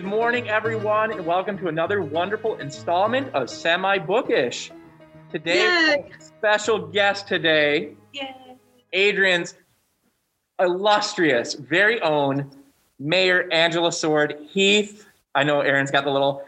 [0.00, 4.70] Good morning, everyone, and welcome to another wonderful installment of Semi Bookish.
[5.30, 8.34] Today, special guest today, Yay.
[8.94, 9.56] Adrian's
[10.58, 12.50] illustrious, very own
[12.98, 15.06] Mayor Angela Sword Heath.
[15.34, 16.44] I know Aaron's got the little.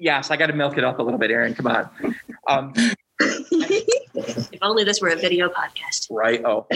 [0.00, 1.54] Yes, I got to milk it up a little bit, Aaron.
[1.54, 1.88] Come on.
[2.48, 2.72] Um,
[3.20, 6.08] If only this were a video podcast.
[6.10, 6.42] right.
[6.44, 6.66] Oh,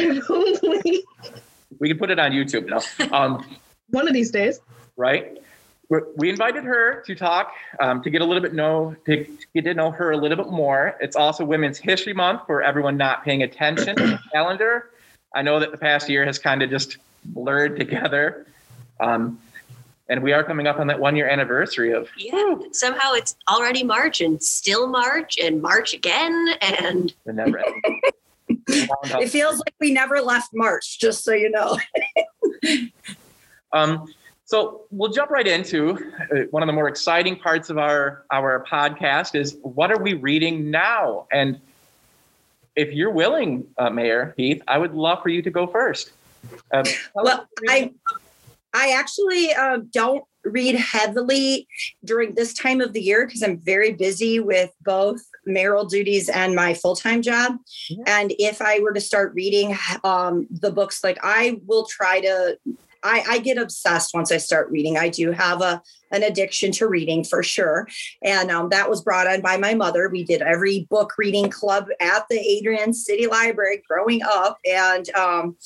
[1.81, 3.11] we can put it on YouTube now.
[3.13, 3.45] Um,
[3.91, 4.61] One of these days.
[4.97, 5.39] right?
[5.89, 9.65] We- We invited her to talk um, to get a little bit know to get
[9.65, 10.97] to know her a little bit more.
[11.01, 14.91] It's also Women's History Month for everyone not paying attention to the calendar.
[15.35, 18.47] I know that the past year has kind of just blurred together,
[19.01, 19.39] um,
[20.11, 22.09] and we are coming up on that one year anniversary of.
[22.19, 22.55] Yeah.
[22.73, 26.49] Somehow it's already March and still March and March again.
[26.61, 27.63] And The never.
[28.71, 31.79] It feels like we never left March, just so you know.
[33.73, 34.07] Um,
[34.49, 35.91] so we'll jump right into
[36.33, 40.15] uh, one of the more exciting parts of our our podcast is what are we
[40.15, 41.27] reading now?
[41.31, 41.61] And
[42.75, 46.13] if you're willing, uh, Mayor Heath, I would love for you to go first.
[46.73, 47.93] Um, Well, I.
[48.75, 51.67] I actually uh, don't read heavily
[52.05, 56.55] during this time of the year because I'm very busy with both mayoral duties and
[56.55, 57.57] my full time job.
[58.07, 62.59] And if I were to start reading um, the books, like I will try to.
[63.03, 64.97] I, I get obsessed once I start reading.
[64.97, 67.87] I do have a an addiction to reading for sure,
[68.23, 70.09] and um, that was brought on by my mother.
[70.09, 75.57] We did every book reading club at the Adrian City Library growing up, and um,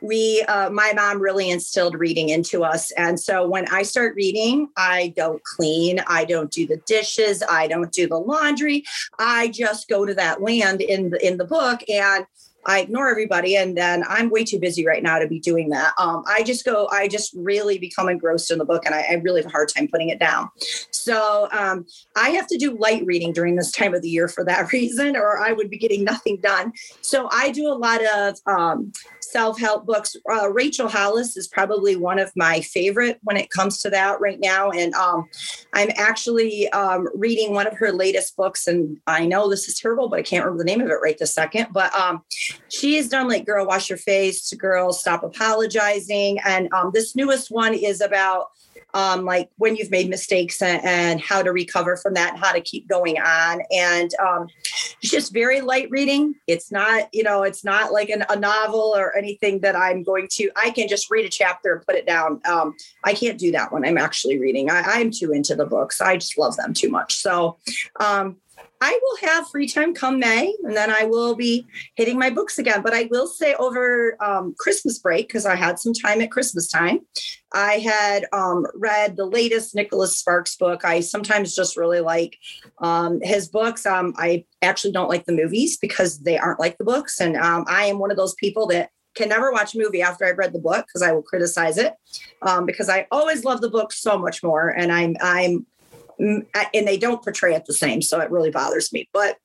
[0.00, 2.90] we uh, my mom really instilled reading into us.
[2.92, 6.00] And so when i start reading i don't clean.
[6.06, 7.42] I don't do the dishes.
[7.48, 8.84] I don't do the laundry.
[9.18, 11.80] I just go to that land in the in the book.
[11.88, 12.26] And
[12.66, 15.94] I ignore everybody, and then I'm way too busy right now to be doing that.
[15.98, 19.14] Um, I just go, I just really become engrossed in the book, and I, I
[19.14, 20.48] really have a hard time putting it down.
[20.90, 21.86] So um,
[22.16, 25.16] I have to do light reading during this time of the year for that reason,
[25.16, 26.72] or I would be getting nothing done.
[27.00, 28.92] So I do a lot of um,
[29.32, 30.14] self-help books.
[30.30, 34.38] Uh, Rachel Hollis is probably one of my favorite when it comes to that right
[34.38, 35.28] now, and um,
[35.72, 38.66] I'm actually um, reading one of her latest books.
[38.66, 41.18] And I know this is terrible, but I can't remember the name of it right
[41.18, 41.68] this second.
[41.72, 42.22] But um,
[42.68, 47.50] she has done like "Girl, Wash Your Face," "Girl, Stop Apologizing," and um, this newest
[47.50, 48.48] one is about
[48.94, 52.60] um, like when you've made mistakes and, and how to recover from that, how to
[52.60, 53.62] keep going on.
[53.70, 54.48] And um,
[55.00, 56.34] it's just very light reading.
[56.46, 60.28] It's not, you know, it's not like an, a novel or anything that I'm going
[60.32, 62.40] to, I can just read a chapter and put it down.
[62.48, 64.70] Um, I can't do that when I'm actually reading.
[64.70, 66.00] I, I'm too into the books.
[66.00, 67.14] I just love them too much.
[67.16, 67.58] So
[67.98, 68.36] um,
[68.82, 72.58] I will have free time come May, and then I will be hitting my books
[72.58, 72.82] again.
[72.82, 76.66] But I will say over um, Christmas break, because I had some time at Christmas
[76.66, 76.98] time,
[77.54, 80.84] I had um, read the latest Nicholas Sparks book.
[80.84, 82.36] I sometimes just really like
[82.78, 83.86] um, his books.
[83.86, 87.20] Um, I actually don't like the movies because they aren't like the books.
[87.20, 90.24] And um, I am one of those people that can never watch a movie after
[90.24, 91.94] I've read the book because I will criticize it
[92.40, 94.70] um, because I always love the book so much more.
[94.70, 95.66] And I'm, I'm,
[96.18, 96.46] and
[96.86, 98.02] they don't portray it the same.
[98.02, 99.08] So it really bothers me.
[99.12, 99.36] But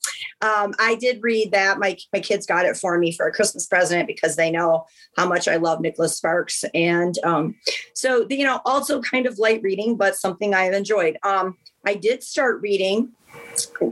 [0.41, 1.79] um, I did read that.
[1.79, 4.85] My, my kids got it for me for a Christmas present because they know
[5.15, 6.63] how much I love Nicholas Sparks.
[6.73, 7.55] And um,
[7.93, 11.17] so, you know, also kind of light reading, but something I've enjoyed.
[11.23, 11.57] Um,
[11.87, 13.13] I did start reading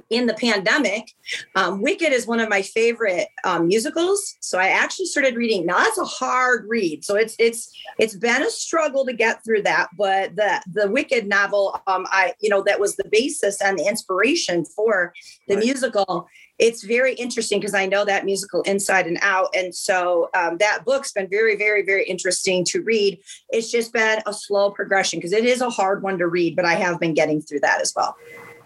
[0.10, 1.14] in the pandemic.
[1.56, 5.66] Um, Wicked is one of my favorite um, musicals, so I actually started reading.
[5.66, 9.62] Now that's a hard read, so it's it's it's been a struggle to get through
[9.64, 9.88] that.
[9.98, 13.88] But the the Wicked novel, um, I you know that was the basis and the
[13.88, 15.14] inspiration for
[15.48, 15.64] the Right.
[15.64, 16.28] musical.
[16.58, 20.86] It's very interesting because I know that musical inside and out, and so um, that
[20.86, 23.20] book's been very, very, very interesting to read.
[23.50, 26.64] It's just been a slow progression because it is a hard one to read, but
[26.64, 28.16] I have been getting through that as well.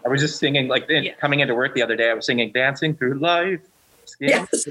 [0.06, 1.14] I was just singing like Yeah.
[1.20, 2.12] coming into work the other day.
[2.12, 3.62] I was singing "Dancing Through Life."
[4.20, 4.68] Yes.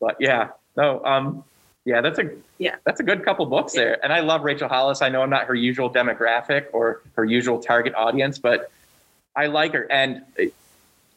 [0.00, 1.42] But yeah, no, um,
[1.84, 2.76] yeah, that's a Yeah.
[2.86, 3.98] that's a good couple books there.
[4.04, 5.02] And I love Rachel Hollis.
[5.02, 8.70] I know I'm not her usual demographic or her usual target audience, but
[9.34, 10.22] I like her, and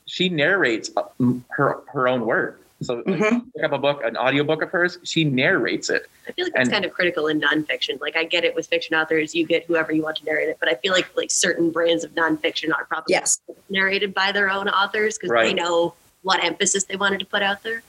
[0.08, 1.04] she narrates uh,
[1.50, 2.62] her her own work.
[2.82, 3.46] So like, Mhm.
[3.56, 6.08] pick up a book, an audiobook of hers, she narrates it.
[6.28, 8.00] I feel like that's kind of critical in nonfiction.
[8.00, 10.58] Like I get it with fiction authors, you get whoever you want to narrate it,
[10.60, 13.40] but I feel like like certain brands of nonfiction are probably Yes.
[13.70, 17.64] narrated by their own authors because they know what emphasis they wanted to put out
[17.64, 17.84] there.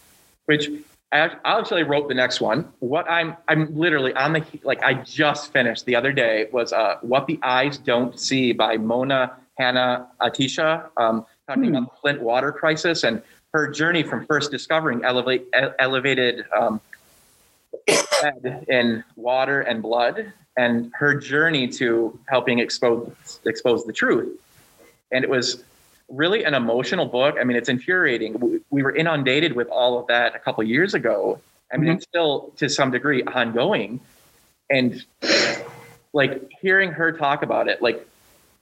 [0.47, 0.71] which
[1.13, 2.73] I I actually wrote the next one.
[2.81, 6.97] What I'm I'm literally on the like I just finished the other day was uh
[7.03, 11.77] What the Eyes Don't See by Mona Hannah Atisha, um, talking Hmm.
[11.77, 13.23] about the Flint water crisis and
[13.55, 15.47] her journey from first discovering elevate,
[15.79, 16.81] elevated um,
[18.69, 24.39] in water and blood, and her journey to helping expose expose the truth.
[25.11, 25.65] And it was
[26.11, 27.37] really an emotional book.
[27.41, 28.39] I mean, it's infuriating.
[28.39, 31.41] We, we were inundated with all of that a couple years ago.
[31.73, 31.97] I mean, Mhm.
[31.97, 34.01] it's still to some degree ongoing.
[34.71, 35.03] And
[36.13, 38.07] like hearing her talk about it, like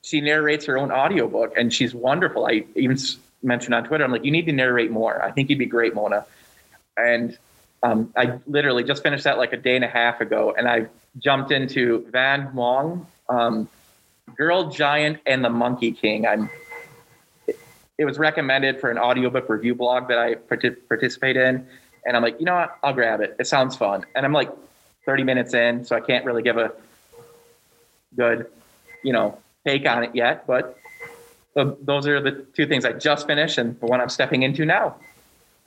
[0.06, 2.46] she narrates her own audiobook and she's wonderful.
[2.46, 2.96] I even
[3.42, 5.20] mentioned on Twitter, I'm like, you need to narrate more.
[5.20, 6.24] I think you'd be great, Mona.
[6.96, 7.36] And
[7.82, 10.86] um, I literally just finished that like a day and a half ago, and I
[11.18, 13.68] jumped into Van Hoang, um,
[14.36, 16.24] Girl Giant and the Monkey King.
[16.24, 16.48] I'm.
[17.98, 21.66] It was recommended for an audiobook review blog that I partic- participate in,
[22.04, 22.78] and I'm like, you know what?
[22.82, 23.36] I'll grab it.
[23.38, 24.50] It sounds fun, and I'm like
[25.04, 26.72] 30 minutes in, so I can't really give a
[28.16, 28.46] good,
[29.02, 30.46] you know, take on it yet.
[30.46, 30.78] But
[31.56, 34.64] th- those are the two things I just finished, and the one I'm stepping into
[34.64, 34.96] now.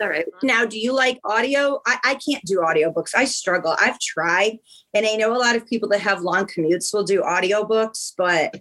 [0.02, 0.26] All right.
[0.42, 1.82] Now, do you like audio?
[1.86, 3.12] I, I can't do audiobooks.
[3.16, 3.76] I struggle.
[3.78, 4.60] I've tried,
[4.94, 8.56] and I know a lot of people that have long commutes will do audiobooks, but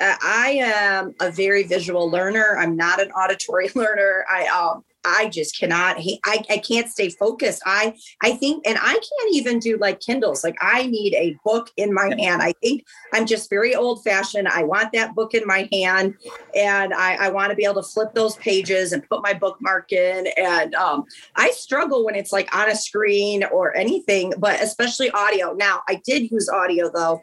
[0.00, 2.56] uh, I am a very visual learner.
[2.58, 4.24] I'm not an auditory learner.
[4.30, 7.62] I um I just cannot I, I can't stay focused.
[7.64, 10.44] I I think and I can't even do like Kindles.
[10.44, 12.42] Like I need a book in my hand.
[12.42, 14.48] I think I'm just very old fashioned.
[14.48, 16.14] I want that book in my hand
[16.54, 19.92] and I, I want to be able to flip those pages and put my bookmark
[19.92, 20.28] in.
[20.36, 21.04] And um,
[21.36, 25.52] I struggle when it's like on a screen or anything, but especially audio.
[25.52, 27.22] Now, I did use audio though.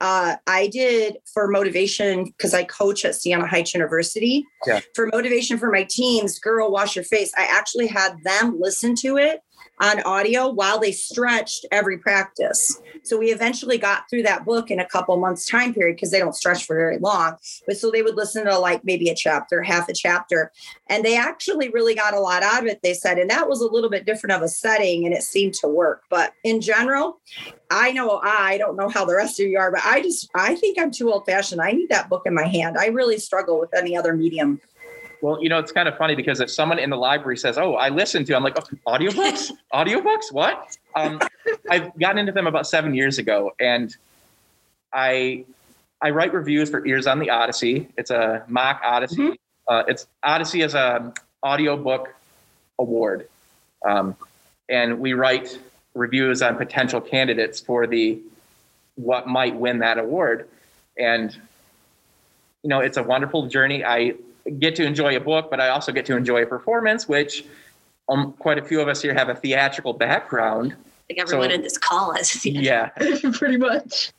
[0.00, 4.44] Uh, I did for motivation because I coach at Siena Heights University.
[4.66, 4.80] Yeah.
[4.94, 9.16] For motivation for my teams, Girl Wash Your Face, I actually had them listen to
[9.16, 9.40] it
[9.80, 12.80] on audio while they stretched every practice.
[13.02, 16.18] So we eventually got through that book in a couple months time period because they
[16.18, 17.36] don't stretch for very long.
[17.66, 20.50] But so they would listen to like maybe a chapter, half a chapter,
[20.88, 22.80] and they actually really got a lot out of it.
[22.82, 25.54] They said, and that was a little bit different of a setting, and it seemed
[25.54, 26.04] to work.
[26.10, 27.20] But in general,
[27.70, 30.54] I know I don't know how the rest of you are, but I just I
[30.54, 31.60] think I'm too old fashioned.
[31.60, 32.78] I need that book in my hand.
[32.78, 34.60] I really struggle with any other medium.
[35.22, 37.74] Well, you know, it's kind of funny because if someone in the library says, "Oh,
[37.74, 39.50] I listen to," I'm like, oh, "Audiobooks?
[39.72, 40.32] Audiobooks?
[40.32, 41.20] What?" Um,
[41.70, 43.94] I've gotten into them about seven years ago, and
[44.92, 45.44] I
[46.00, 47.88] I write reviews for Ears on the Odyssey.
[47.96, 49.38] It's a mock Odyssey.
[49.66, 51.12] Uh, it's Odyssey is a
[51.44, 52.14] audiobook
[52.78, 53.28] award,
[53.84, 54.16] um,
[54.68, 55.58] and we write
[55.94, 58.20] reviews on potential candidates for the
[58.96, 60.48] what might win that award,
[60.98, 61.36] and
[62.62, 63.84] you know, it's a wonderful journey.
[63.84, 64.14] I
[64.58, 67.44] get to enjoy a book, but I also get to enjoy a performance, which
[68.08, 70.74] um, quite a few of us here have a theatrical background.
[71.10, 72.44] Like everyone So- in this call has.
[72.44, 72.88] Yeah.
[73.32, 74.12] Pretty much.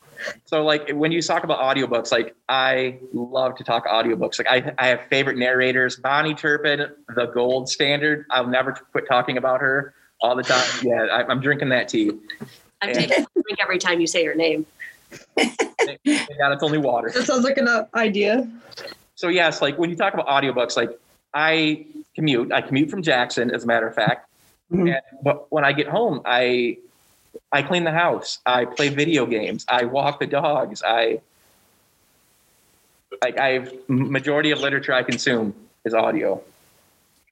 [0.46, 4.40] So like when you talk about audiobooks, like I love to talk audiobooks.
[4.40, 8.26] Like I, I have favorite narrators, Bahni Turpin, the gold standard.
[8.32, 10.66] I'll never quit talking about her all the time.
[10.84, 12.12] Yeah, I, I'm drinking that tea.
[12.82, 14.66] I'm taking a drink every time you say her name.
[15.38, 17.12] yeah, God it's only water.
[17.12, 18.50] That sounds like an uh, idea.
[19.18, 20.92] So yes, like when you talk about audiobooks, like
[21.34, 24.30] I commute, I commute from Jackson, as a matter of fact.
[24.72, 24.94] Mhm.
[24.94, 26.78] And, but when I get home, I
[27.52, 31.20] I clean the house, I play video games, I walk the dogs, I
[33.24, 36.40] like I've majority of literature I consume is audio.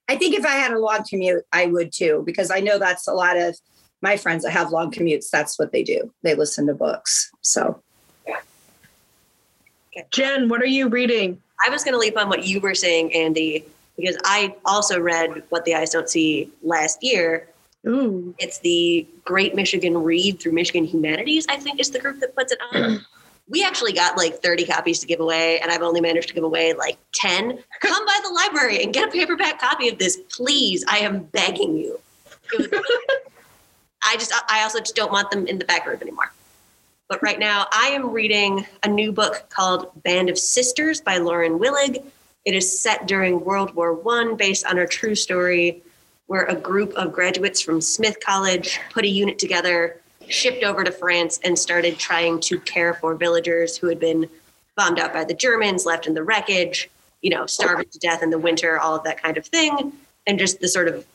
[0.08, 3.06] I think if I had a long commute, I would too, because I know that's
[3.06, 3.56] a lot of
[4.02, 5.30] my friends that have long commutes.
[5.30, 6.12] That's what they do.
[6.22, 7.30] They listen to books.
[7.42, 7.80] So
[10.10, 11.40] Jen, what are you reading?
[11.64, 13.64] I was going to leap on what you were saying, Andy,
[13.96, 17.48] because I also read What the Eyes Don't See last year.
[17.86, 18.34] Ooh.
[18.38, 22.52] It's the Great Michigan Read through Michigan Humanities, I think is the group that puts
[22.52, 23.04] it on.
[23.48, 26.44] we actually got like 30 copies to give away, and I've only managed to give
[26.44, 27.58] away like 10.
[27.80, 30.84] Come by the library and get a paperback copy of this, please.
[30.88, 32.00] I am begging you.
[34.04, 36.30] I just, I also just don't want them in the back room anymore.
[37.08, 41.58] But right now, I am reading a new book called Band of Sisters by Lauren
[41.58, 42.04] Willig.
[42.44, 45.82] It is set during World War One, based on a true story
[46.26, 50.90] where a group of graduates from Smith College put a unit together, shipped over to
[50.90, 54.28] France, and started trying to care for villagers who had been
[54.76, 56.90] bombed out by the Germans, left in the wreckage,
[57.22, 59.92] you know, starving to death in the winter, all of that kind of thing.
[60.26, 61.06] And just the sort of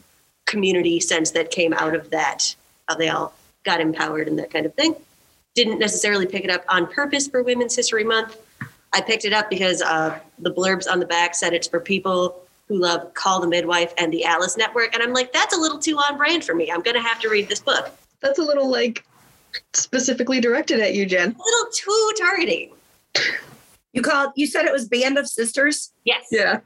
[0.46, 2.56] community sense that came out of that,
[2.88, 3.34] how they all
[3.66, 4.96] got empowered and that kind of thing.
[5.56, 8.38] Didn't necessarily pick it up on purpose for Women's History Month.
[8.94, 12.42] I picked it up because uh, the blurbs on the back said it's for people
[12.68, 14.94] who love Call the Midwife and the Alice Network.
[14.94, 16.72] And I'm like, that's a little too on brand for me.
[16.72, 17.92] I'm going to have to read this book.
[18.22, 19.06] That's a little like
[19.74, 21.30] specifically directed at you, Jen.
[21.30, 22.72] A little too targeting.
[23.94, 25.92] you called you said it was Band of Sisters?
[26.06, 26.28] Yes.
[26.32, 26.62] Yeah.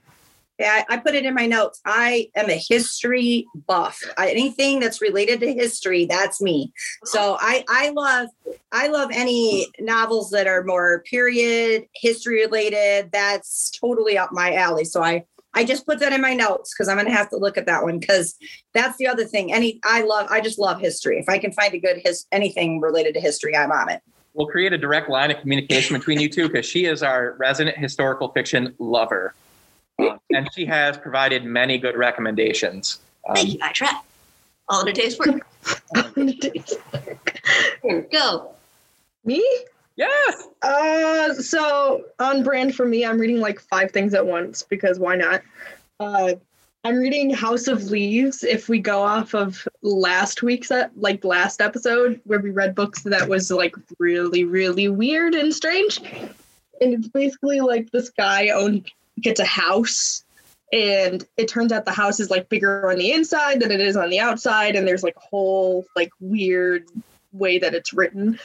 [0.59, 1.81] Yeah, I I put it in my notes.
[1.85, 4.01] I am a history buff.
[4.17, 6.71] I, anything that's related to history, that's me.
[7.05, 8.29] So I I love
[8.71, 13.12] I love any novels that are more period history related.
[13.12, 14.85] That's totally up my alley.
[14.85, 17.57] So I I just put that in my notes because I'm gonna have to look
[17.57, 18.35] at that one because
[18.74, 19.53] that's the other thing.
[19.53, 21.19] Any I love I just love history.
[21.19, 24.01] If I can find a good his anything related to history, I'm on it.
[24.33, 27.77] We'll create a direct line of communication between you two because she is our resident
[27.77, 29.33] historical fiction lover.
[30.00, 33.00] Um, and she has provided many good recommendations.
[33.28, 33.60] Um, Thank you.
[33.62, 33.92] I try.
[34.68, 35.46] All in a day's work.
[38.12, 38.52] Go.
[39.24, 39.44] Me?
[39.96, 40.48] yes.
[40.62, 45.16] Uh, so on brand for me, I'm reading like five things at once because why
[45.16, 45.42] not?
[46.00, 46.34] Uh,
[46.84, 48.44] I'm reading House of Leaves.
[48.44, 53.02] If we go off of last week's uh, like last episode where we read books
[53.04, 56.00] that was like really really weird and strange,
[56.82, 58.84] and it's basically like this guy owns
[59.22, 60.24] gets a house.
[60.74, 63.95] And it turns out the house is like bigger on the inside than it is
[63.95, 66.88] on the outside, and there's like a whole like weird
[67.31, 68.39] way that it's written.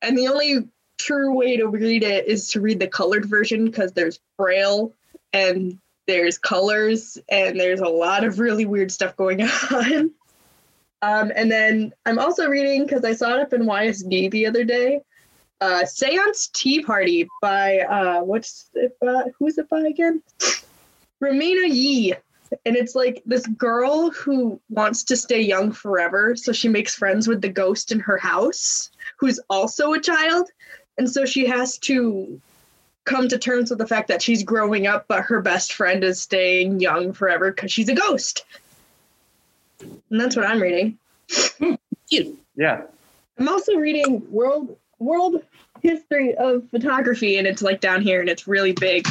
[0.00, 3.92] And the only true way to read it is to read the colored version because
[3.92, 4.92] there's braille
[5.32, 10.10] and there's colors and there's a lot of really weird stuff going on.
[11.00, 14.64] Um, and then I'm also reading because I saw it up in YSD the other
[14.64, 15.00] day.
[15.60, 19.24] Uh, Seance Tea Party by uh, what's it by?
[19.38, 20.22] Who's it by again?
[21.22, 22.14] Reimena Yee.
[22.64, 27.28] And it's like this girl who wants to stay young forever, so she makes friends
[27.28, 30.48] with the ghost in her house, who's also a child.
[30.96, 32.40] And so she has to
[33.04, 36.20] come to terms with the fact that she's growing up, but her best friend is
[36.20, 38.44] staying young forever because she's a ghost.
[39.80, 40.98] And that's what I'm reading.
[42.08, 42.38] Cute.
[42.56, 42.82] Yeah.
[43.38, 45.42] I'm also reading World World
[45.82, 49.06] History of Photography, and it's like down here, and it's really big.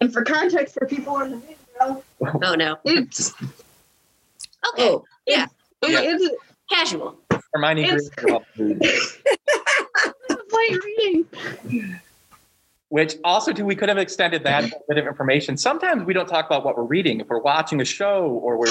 [0.00, 2.02] And for context, for people on the video,
[2.42, 2.76] Oh no.
[2.84, 3.32] it's
[4.72, 4.88] Okay.
[4.90, 5.46] Oh, Yeah.
[5.82, 6.36] it's
[6.70, 7.18] Casual.
[7.52, 8.10] Hermione It's-
[10.52, 11.26] light reading.
[12.88, 15.56] Which also too, we could have extended that bit of information.
[15.56, 17.20] Sometimes we don't talk about what we're reading.
[17.20, 18.66] If we're watching a show or we're,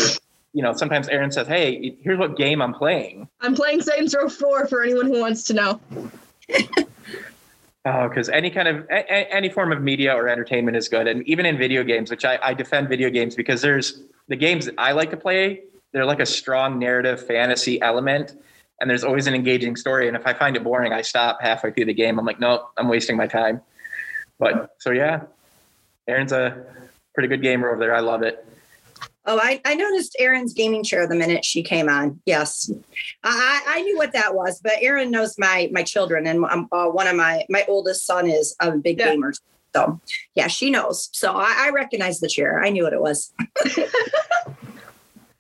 [0.54, 4.30] you know, sometimes Aaron says, "Hey, here's what game I'm playing." I'm playing Saints Row
[4.30, 5.80] 4 for anyone who wants to know.
[7.86, 11.08] Oh, because any kind of a, a- any form of media or entertainment is good,
[11.08, 14.66] and even in video games, which I, I defend video games because there's the games
[14.66, 15.62] that I like to play.
[15.94, 18.36] They're like a strong narrative fantasy element,
[18.82, 20.08] and there's always an engaging story.
[20.08, 22.20] And if I find it boring, I stop halfway through the game.
[22.20, 23.62] I'm like, nope, I'm wasting my time.
[24.40, 25.22] But so yeah,
[26.08, 26.66] Aaron's a
[27.16, 27.96] pretty good gamer over there.
[27.96, 28.46] I love it.
[29.26, 32.20] Oh, I, I noticed Erin's gaming chair the minute she came on.
[32.26, 32.72] Yes,
[33.24, 36.68] I, I I knew what that was, but Erin knows my my children, and um,
[36.72, 39.12] uh, one of my my oldest son is a big Yeah.
[39.12, 39.34] gamer.
[39.76, 40.00] So
[40.36, 41.10] yeah, she knows.
[41.12, 42.64] So I, I recognize the chair.
[42.64, 43.32] I knew what it was.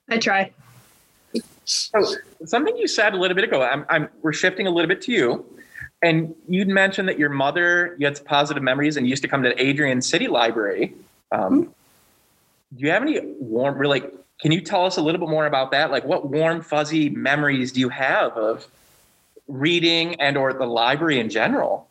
[0.10, 0.52] I try.
[1.66, 2.04] So
[2.46, 5.12] something you said a little bit ago, I'm, I'm we're shifting a little bit to
[5.12, 5.46] you,
[6.02, 9.42] and you'd mentioned that your mother, you had some positive memories, and used to come
[9.44, 10.94] to Adrian City Library.
[11.32, 11.74] Um,
[12.76, 14.02] Do you have any warm, really?
[14.42, 15.92] Can you tell us a little bit more about that?
[15.92, 18.68] Like, what warm, fuzzy memories do you have of
[19.48, 21.90] reading and or the library in general?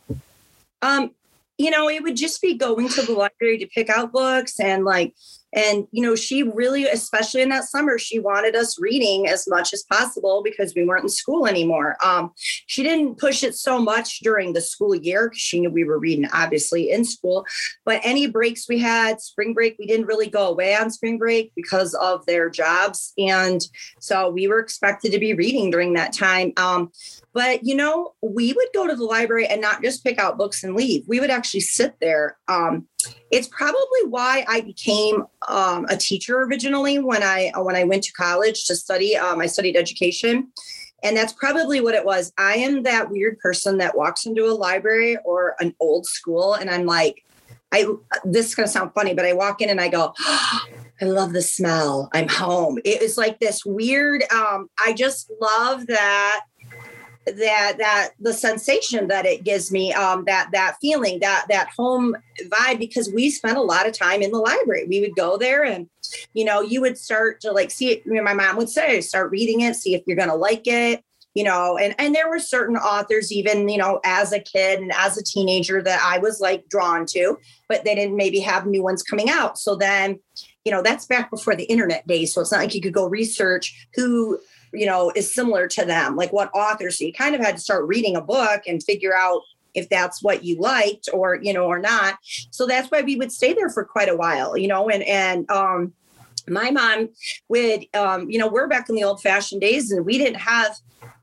[0.81, 1.11] Um,
[1.59, 4.85] you know, it would just be going to the library to pick out books and
[4.85, 5.15] like,
[5.53, 9.73] and you know, she really, especially in that summer, she wanted us reading as much
[9.73, 11.97] as possible because we weren't in school anymore.
[12.05, 15.85] Um, she didn't push it so much during the school year because she knew we
[15.85, 17.47] were reading obviously in school.
[17.85, 21.53] But any breaks we had, spring break, we didn't really go away on spring break
[21.55, 23.63] because of their jobs, and
[24.01, 26.53] so we were expected to be reading during that time.
[26.57, 26.91] Um,
[27.33, 30.65] but you know, we would go to the library and not just pick out books
[30.65, 31.05] and leave.
[31.07, 32.37] We would actually sit there.
[32.49, 32.87] Um,
[33.31, 38.13] it's probably why I became um, a teacher originally when I when I went to
[38.13, 39.17] college to study.
[39.17, 40.49] Um, I studied education,
[41.03, 42.33] and that's probably what it was.
[42.39, 46.71] I am that weird person that walks into a library or an old school, and
[46.71, 47.25] I'm like,
[47.73, 47.87] I
[48.25, 50.15] this is gonna sound funny, but I walk in and I go,
[51.01, 52.09] I love the smell.
[52.13, 52.79] I'm home.
[52.85, 54.25] It is like this weird.
[54.33, 56.41] Um, I just love that
[57.37, 62.17] that that the sensation that it gives me um that that feeling that that home
[62.47, 64.87] vibe because we spent a lot of time in the library.
[64.87, 65.89] We would go there and
[66.35, 69.01] you know you would start to like see it you know, my mom would say
[69.01, 71.05] start reading it see if you're going to like it
[71.35, 74.93] you know and and there were certain authors even you know as a kid and
[74.95, 77.37] as a teenager that i was like drawn to
[77.69, 79.59] but they didn't maybe have new ones coming out.
[79.59, 80.19] So then
[80.65, 83.07] you know that's back before the internet days so it's not like you could go
[83.07, 84.39] research who
[84.73, 87.63] you know is similar to them like what authors so you kind of had to
[87.63, 89.43] start reading a book and figure out
[89.75, 92.19] if that's what you liked or you know or not.
[92.51, 95.51] So that's why we would stay there for quite a while you know and and
[95.51, 95.93] um
[96.49, 97.11] my mom
[97.49, 100.77] would um you know we're back in the old fashioned days and we didn't have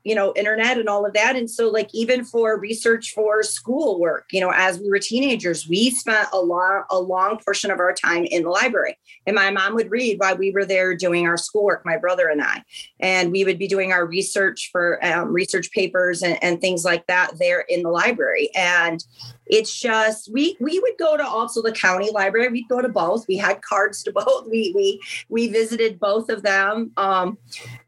[0.06, 1.34] you know internet and all of that.
[1.34, 5.68] And so like even for research for school work you know as we were teenagers
[5.68, 8.96] we spent a long a long portion of our time in the library.
[9.26, 12.40] And my mom would read while we were there doing our schoolwork my brother and
[12.40, 12.62] i.
[13.00, 17.06] And we would be doing our research for um, research papers and, and things like
[17.08, 18.50] that there in the library.
[18.54, 19.04] And
[19.46, 22.48] it's just we we would go to also the county library.
[22.48, 23.26] We'd go to both.
[23.28, 24.46] We had cards to both.
[24.48, 26.92] We we we visited both of them.
[26.96, 27.38] Um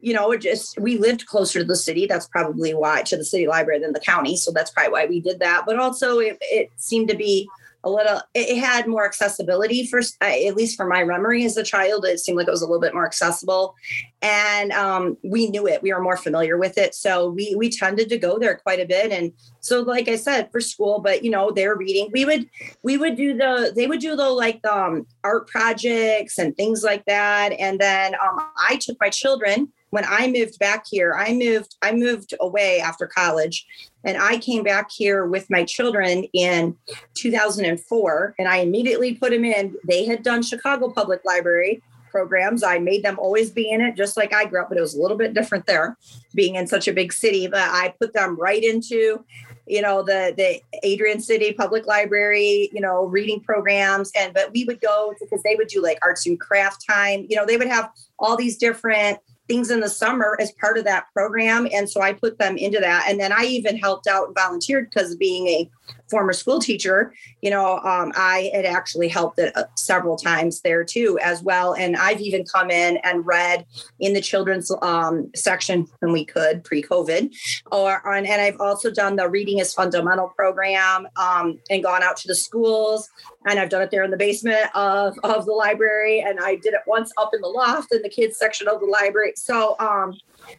[0.00, 2.06] you know it just we lived closer to the city.
[2.06, 4.36] That's probably why to the city library than the county.
[4.36, 5.64] So that's probably why we did that.
[5.66, 7.48] But also it, it seemed to be
[7.88, 12.04] a little it had more accessibility for at least for my memory as a child
[12.04, 13.74] it seemed like it was a little bit more accessible.
[14.20, 16.94] And um, we knew it we were more familiar with it.
[16.94, 19.12] So we we tended to go there quite a bit.
[19.12, 22.48] And so like i said for school but you know they're reading we would
[22.82, 27.04] we would do the they would do the like um, art projects and things like
[27.06, 27.52] that.
[27.52, 31.92] And then um, i took my children when I moved back here, I moved I
[31.92, 33.66] moved away after college
[34.04, 36.76] and I came back here with my children in
[37.14, 39.76] 2004 and I immediately put them in.
[39.86, 42.62] They had done Chicago Public Library programs.
[42.62, 44.94] I made them always be in it just like I grew up, but it was
[44.94, 45.96] a little bit different there
[46.34, 49.24] being in such a big city, but I put them right into
[49.66, 54.64] you know the the Adrian City Public Library, you know, reading programs and but we
[54.64, 57.26] would go because they would do like arts and craft time.
[57.28, 59.18] You know, they would have all these different
[59.48, 61.66] things in the summer as part of that program.
[61.72, 63.06] And so I put them into that.
[63.08, 65.70] And then I even helped out and volunteered because being a
[66.10, 70.84] former school teacher, you know, um, I had actually helped it uh, several times there
[70.84, 71.74] too, as well.
[71.74, 73.66] And I've even come in and read
[74.00, 77.34] in the children's um, section when we could pre COVID.
[77.70, 82.16] Or on, and I've also done the Reading is Fundamental program um, and gone out
[82.18, 83.08] to the schools.
[83.46, 86.20] And I've done it there in the basement of, of the library.
[86.20, 88.86] And I did it once up in the loft in the kids section of the
[88.86, 89.32] library.
[89.36, 90.14] So, um,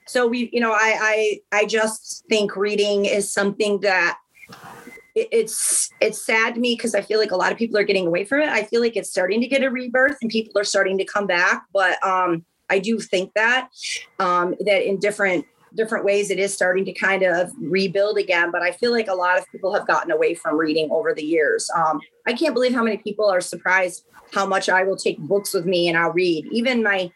[0.06, 4.19] so we, you know, I, I, I just think reading is something that
[5.32, 8.08] it's it's sad to me because I feel like a lot of people are getting
[8.08, 8.49] away from it.
[8.49, 11.27] I feel like it's starting to get a rebirth and people are starting to come
[11.27, 11.65] back.
[11.73, 13.69] But um, I do think that
[14.19, 18.51] um, that in different different ways it is starting to kind of rebuild again.
[18.51, 21.23] But I feel like a lot of people have gotten away from reading over the
[21.23, 21.69] years.
[21.75, 25.53] Um, I can't believe how many people are surprised how much I will take books
[25.53, 26.47] with me and I'll read.
[26.51, 27.12] Even my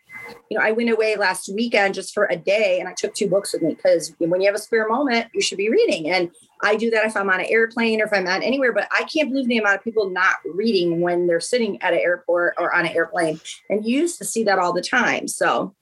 [0.49, 3.27] you know, I went away last weekend just for a day and I took two
[3.27, 6.09] books with me because when you have a spare moment, you should be reading.
[6.09, 8.87] And I do that if I'm on an airplane or if I'm on anywhere, but
[8.91, 12.55] I can't believe the amount of people not reading when they're sitting at an airport
[12.57, 13.39] or on an airplane.
[13.69, 15.27] And you used to see that all the time.
[15.27, 15.73] So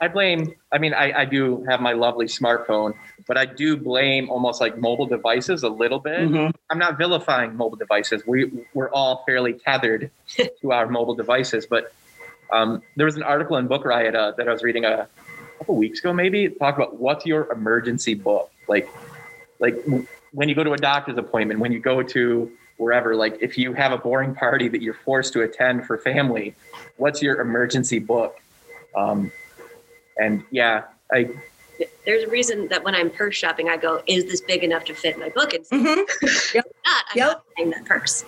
[0.00, 2.94] I blame, I mean, I, I do have my lovely smartphone,
[3.28, 6.28] but I do blame almost like mobile devices a little bit.
[6.28, 6.50] Mm-hmm.
[6.70, 8.26] I'm not vilifying mobile devices.
[8.26, 10.10] We, we're all fairly tethered
[10.60, 11.92] to our mobile devices, but
[12.52, 15.08] um, there was an article in Book Riot uh, that I was reading a
[15.58, 18.88] couple weeks ago, maybe talk about what's your emergency book, like,
[19.58, 19.76] like
[20.32, 23.72] when you go to a doctor's appointment, when you go to wherever, like if you
[23.72, 26.54] have a boring party that you're forced to attend for family,
[26.96, 28.40] what's your emergency book?
[28.96, 29.30] Um,
[30.18, 31.30] and yeah, I.
[32.04, 34.94] There's a reason that when I'm purse shopping, I go, "Is this big enough to
[34.94, 36.54] fit my book?" And mm-hmm.
[36.54, 36.64] yep.
[36.84, 37.26] not, I'm yep.
[37.28, 38.24] not buying that purse.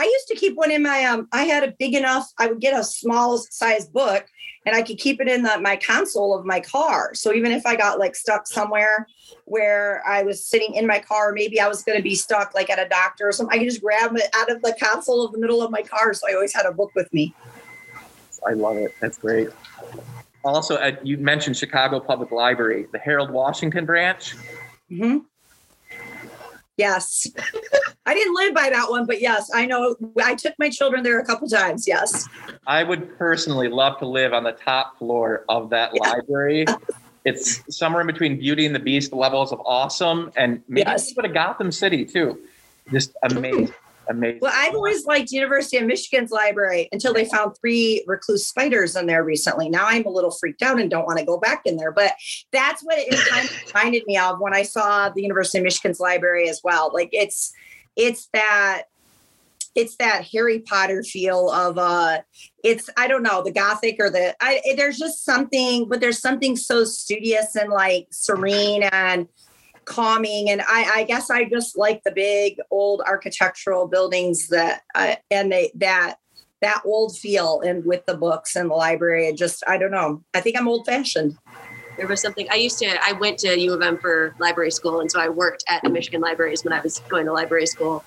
[0.00, 2.60] I used to keep one in my um I had a big enough I would
[2.60, 4.26] get a small size book
[4.64, 7.14] and I could keep it in the my console of my car.
[7.14, 9.06] So even if I got like stuck somewhere
[9.44, 12.70] where I was sitting in my car, maybe I was going to be stuck like
[12.70, 15.32] at a doctor or something, I could just grab it out of the console of
[15.32, 16.14] the middle of my car.
[16.14, 17.34] So I always had a book with me.
[18.46, 18.94] I love it.
[19.00, 19.48] That's great.
[20.44, 24.34] Also, uh, you mentioned Chicago Public Library, the Harold Washington branch.
[24.90, 25.18] Mm-hmm.
[26.80, 27.26] Yes.
[28.06, 31.20] I didn't live by that one, but yes, I know I took my children there
[31.20, 31.86] a couple times.
[31.86, 32.26] Yes.
[32.66, 36.10] I would personally love to live on the top floor of that yeah.
[36.10, 36.64] library.
[37.26, 41.12] It's somewhere in between Beauty and the Beast levels of awesome and maybe yes.
[41.12, 42.40] a bit of Gotham City too.
[42.90, 43.74] Just amazing
[44.08, 44.40] amazing.
[44.42, 49.06] Well, I've always liked University of Michigan's library until they found three recluse spiders in
[49.06, 49.68] there recently.
[49.68, 51.92] Now I'm a little freaked out and don't want to go back in there.
[51.92, 52.12] But
[52.52, 56.00] that's what it kind of reminded me of when I saw the University of Michigan's
[56.00, 56.90] library as well.
[56.92, 57.52] Like it's
[57.96, 58.84] it's that
[59.74, 62.20] it's that Harry Potter feel of uh
[62.64, 66.56] it's I don't know the gothic or the I there's just something but there's something
[66.56, 69.28] so studious and like serene and
[69.84, 75.16] calming and I, I guess I just like the big old architectural buildings that uh,
[75.30, 76.16] and they that
[76.60, 80.22] that old feel and with the books and the library and just I don't know
[80.34, 81.36] I think I'm old fashioned
[81.96, 82.86] There was something I used to.
[83.04, 85.90] I went to U of M for library school, and so I worked at the
[85.90, 88.04] Michigan libraries when I was going to library school.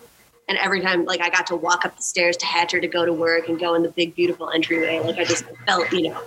[0.47, 3.05] And every time, like I got to walk up the stairs to Hatcher to go
[3.05, 4.99] to work and go in the big, beautiful entryway.
[4.99, 6.21] Like I just felt, you know,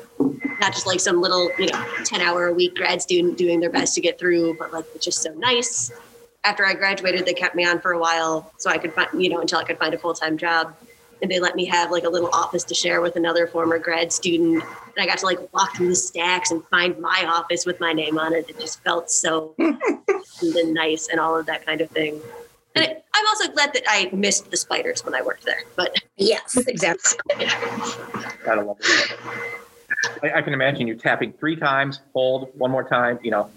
[0.60, 3.70] not just like some little, you know, ten hour a week grad student doing their
[3.70, 5.92] best to get through, but like it's just so nice.
[6.44, 9.28] After I graduated, they kept me on for a while so I could find, you
[9.28, 10.74] know, until I could find a full time job
[11.22, 14.12] and they let me have like a little office to share with another former grad
[14.12, 17.80] student and i got to like walk through the stacks and find my office with
[17.80, 21.80] my name on it it just felt so and nice and all of that kind
[21.80, 22.20] of thing
[22.76, 25.94] and it, i'm also glad that i missed the spiders when i worked there but
[26.16, 27.46] yes exactly
[28.44, 29.18] gotta love it
[30.22, 33.50] I, I can imagine you tapping three times hold one more time you know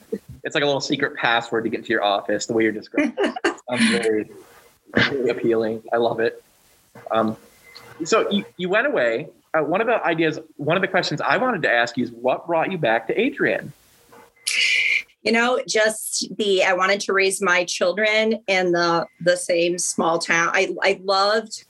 [0.43, 3.13] it's like a little secret password to get into your office the way you're describing
[3.17, 3.35] it.
[3.69, 4.29] sounds very,
[4.95, 6.43] very appealing i love it
[7.11, 7.37] um,
[8.05, 9.27] so you, you went away.
[9.53, 12.11] Uh, one of the ideas, one of the questions I wanted to ask you is
[12.11, 13.73] what brought you back to Adrian?
[15.29, 20.17] You know, just the I wanted to raise my children in the the same small
[20.17, 20.49] town.
[20.55, 21.65] I I loved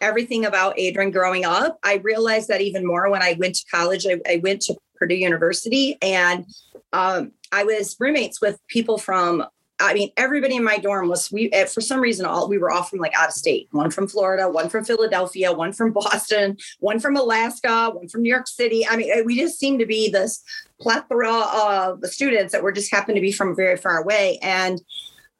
[0.00, 1.78] everything about Adrian growing up.
[1.84, 4.08] I realized that even more when I went to college.
[4.08, 6.46] I, I went to Purdue University and
[6.92, 9.44] um, I was roommates with people from
[9.78, 12.70] I mean, everybody in my dorm was we eh, for some reason all we were
[12.70, 13.68] all from like out of state.
[13.72, 18.30] One from Florida, one from Philadelphia, one from Boston, one from Alaska, one from New
[18.30, 18.86] York City.
[18.86, 20.42] I mean, eh, we just seemed to be this
[20.80, 24.80] plethora of students that were just happened to be from very far away, and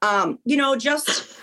[0.02, 1.38] um, you know, just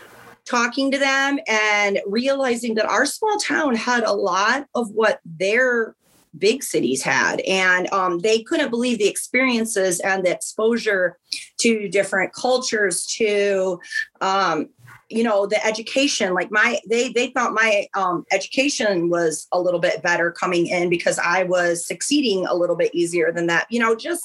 [0.46, 5.96] talking to them and realizing that our small town had a lot of what their
[6.38, 7.42] big cities had.
[7.42, 11.18] And um, they couldn't believe the experiences and the exposure
[11.60, 13.80] to different cultures, to,
[14.22, 14.70] um,
[15.10, 16.34] you know, the education.
[16.34, 20.90] Like my, they they thought my um, education was a little bit better coming in
[20.90, 23.68] because I was succeeding a little bit easier than that.
[23.70, 24.24] You know, just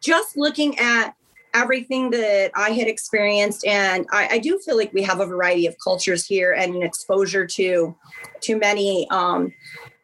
[0.00, 1.14] just looking at
[1.52, 5.66] everything that I had experienced, and I, I, do feel like we have a variety
[5.66, 7.96] of cultures here and an exposure to
[8.42, 9.52] to many um,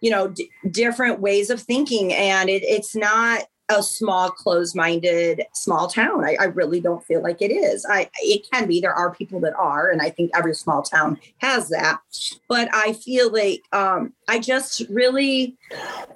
[0.06, 5.88] you know d- different ways of thinking and it, it's not a small closed-minded small
[5.88, 6.24] town.
[6.24, 7.84] I, I, really don't feel like it is.
[7.84, 8.80] I it can be.
[8.80, 11.98] There are people that are and i think every small town has that.
[12.48, 15.56] But i feel like um, i just really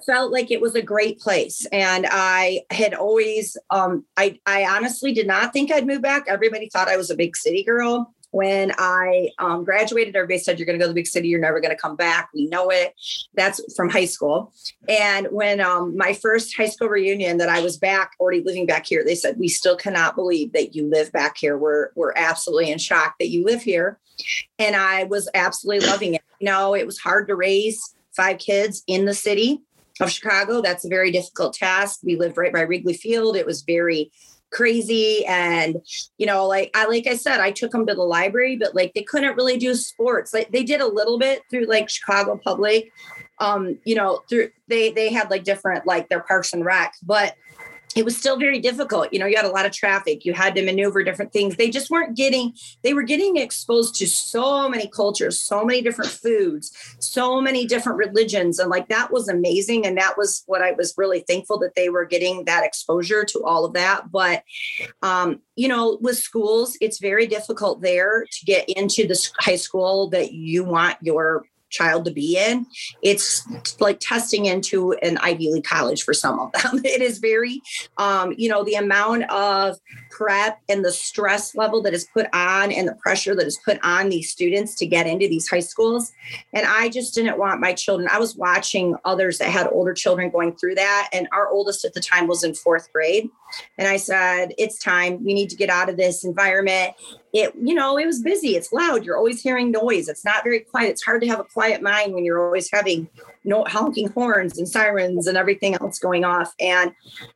[0.06, 5.12] felt like it was a great place and i had always um, i i honestly
[5.12, 6.26] did not think i'd move back.
[6.28, 10.66] Everybody thought i was a big city girl when I um, graduated, everybody said, You're
[10.66, 11.28] going to go to the big city.
[11.28, 12.30] You're never going to come back.
[12.34, 12.94] We know it.
[13.34, 14.52] That's from high school.
[14.88, 18.86] And when um, my first high school reunion, that I was back, already living back
[18.86, 21.58] here, they said, We still cannot believe that you live back here.
[21.58, 23.98] We're, we're absolutely in shock that you live here.
[24.58, 26.22] And I was absolutely loving it.
[26.38, 29.60] You know, it was hard to raise five kids in the city
[30.00, 30.62] of Chicago.
[30.62, 32.00] That's a very difficult task.
[32.02, 33.36] We lived right by Wrigley Field.
[33.36, 34.10] It was very
[34.50, 35.24] crazy.
[35.26, 35.76] And
[36.18, 38.92] you know like i like i said i took them to the library but like
[38.94, 40.34] they couldn't really do sports.
[40.34, 42.92] Like they did a little bit through like chicago public.
[43.38, 47.34] Um you know through they they had like different like their parks and rec but
[47.96, 49.12] it was still very difficult.
[49.12, 51.56] You know, you had a lot of traffic, you had to maneuver different things.
[51.56, 56.10] They just weren't getting, they were getting exposed to so many cultures, so many different
[56.10, 58.60] foods, so many different religions.
[58.60, 59.86] And like that was amazing.
[59.86, 63.40] And that was what I was really thankful that they were getting that exposure to
[63.44, 64.12] all of that.
[64.12, 64.44] But,
[65.02, 70.08] um, you know, with schools, it's very difficult there to get into the high school
[70.10, 72.66] that you want your child to be in.
[73.02, 73.46] It's
[73.80, 76.82] like testing into an Ivy League college for some of them.
[76.90, 77.62] It is very,
[77.98, 79.78] um, you know, the amount of
[80.10, 83.78] prep and the stress level that is put on and the pressure that is put
[83.82, 86.12] on these students to get into these high schools.
[86.52, 88.08] And I just didn't want my children.
[88.10, 91.08] I was watching others that had older children going through that.
[91.12, 93.28] And our oldest at the time was in fourth grade.
[93.78, 95.24] And I said, it's time.
[95.24, 96.94] We need to get out of this environment
[97.32, 98.56] it you know it was busy.
[98.56, 99.04] It's loud.
[99.04, 100.08] You're always hearing noise.
[100.08, 100.90] It's not very quiet.
[100.90, 103.08] It's hard to have a quiet mind when you're always having
[103.44, 106.54] no honking horns and sirens and everything else going off.
[106.60, 106.92] And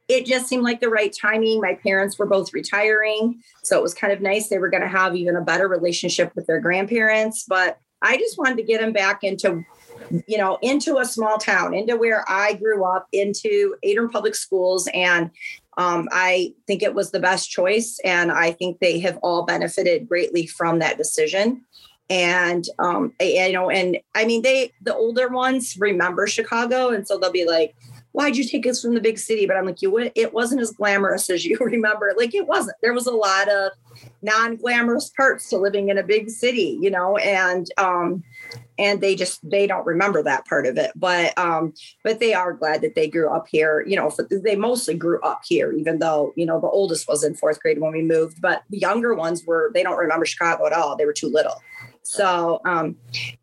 [0.09, 1.61] it just seemed like the right timing.
[1.61, 4.89] My parents were both retiring so it was kind of nice they were going to
[4.89, 7.45] have even a better relationship with their grandparents.
[7.49, 9.65] But i just wanted to get them back into
[10.27, 14.89] you know into a small town into where i grew up into Adrian public schools
[14.93, 15.31] and
[15.77, 20.09] um, I think it was the best choice, and I think they have all benefited
[20.09, 21.63] greatly from that decision.
[22.11, 27.19] And um, you know, and I mean, they the older ones remember Chicago, and so
[27.19, 27.75] they'll be like,
[28.13, 30.71] "Why'd you take us from the big city?" But I'm like, "You, it wasn't as
[30.71, 32.13] glamorous as you remember.
[32.17, 32.77] Like, it wasn't.
[32.83, 33.73] There was a lot of
[34.23, 38.23] non-glamorous parts to living in a big city, you know, and um,
[38.79, 42.53] and they just they don't remember that part of it but um but they are
[42.53, 45.99] glad that they grew up here you know for, they mostly grew up here even
[45.99, 49.15] though you know the oldest was in fourth grade when we moved but the younger
[49.15, 51.63] ones were they don't remember chicago at all they were too little.
[52.07, 52.97] So um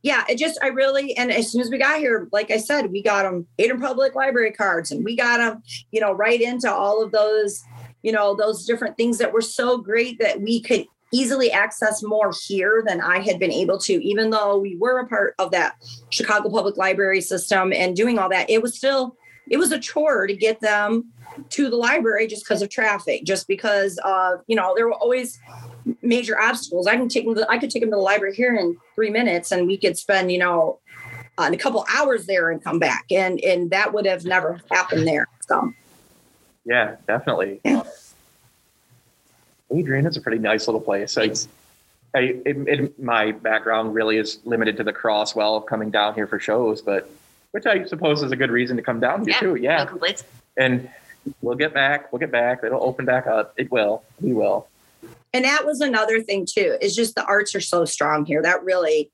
[0.03, 2.91] yeah it just i really and as soon as we got here like i said
[2.91, 6.71] we got them Adrian public library cards and we got them you know right into
[6.71, 7.63] all of those
[8.03, 12.31] you know those different things that were so great that we could easily access more
[12.47, 15.75] here than I had been able to, even though we were a part of that
[16.09, 18.49] Chicago Public Library system and doing all that.
[18.49, 19.15] It was still,
[19.49, 21.11] it was a chore to get them
[21.49, 25.39] to the library just because of traffic, just because uh, you know, there were always
[26.01, 26.87] major obstacles.
[26.87, 29.09] I can take them to, I could take them to the library here in three
[29.09, 30.79] minutes and we could spend, you know,
[31.37, 33.05] uh, a couple hours there and come back.
[33.11, 35.27] And and that would have never happened there.
[35.47, 35.73] So
[36.65, 37.61] yeah, definitely.
[37.63, 37.83] Yeah.
[39.73, 41.17] Adrian it's a pretty nice little place.
[41.17, 41.31] I,
[42.13, 46.39] I it, it, my background really is limited to the Croswell coming down here for
[46.39, 47.09] shows, but
[47.51, 49.55] which I suppose is a good reason to come down here Yeah, too.
[49.55, 50.15] Yeah, No
[50.57, 50.89] and
[51.41, 52.11] we'll get back.
[52.11, 52.63] We'll get back.
[52.63, 53.53] It'll open back up.
[53.57, 54.03] It will.
[54.19, 54.67] We will.
[55.33, 58.63] and that was another thing too is just the arts are so strong here that
[58.63, 59.09] really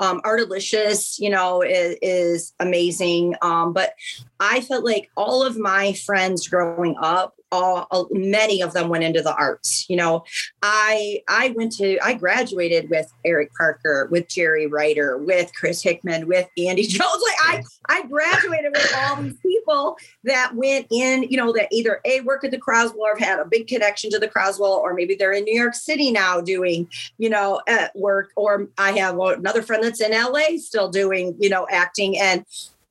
[0.00, 3.94] um artalicious you know is, is amazing um but
[4.40, 9.04] i felt like all of my friends growing up all uh, many of them went
[9.04, 10.24] into the arts you know?
[10.62, 16.26] I i went to i graduated with eric parker with jerry ryder with chris hickman
[16.26, 17.22] with andy jones.
[17.22, 22.00] Like i i graduated with all these people that went in you know that either
[22.04, 24.94] a work at the croswell or have had a big connection to the croswell or
[24.94, 26.88] maybe they're in new york city now doing
[27.18, 31.48] you know at work or i have another friend that's in la still doing you
[31.48, 32.18] know acting.
[32.18, 32.44] And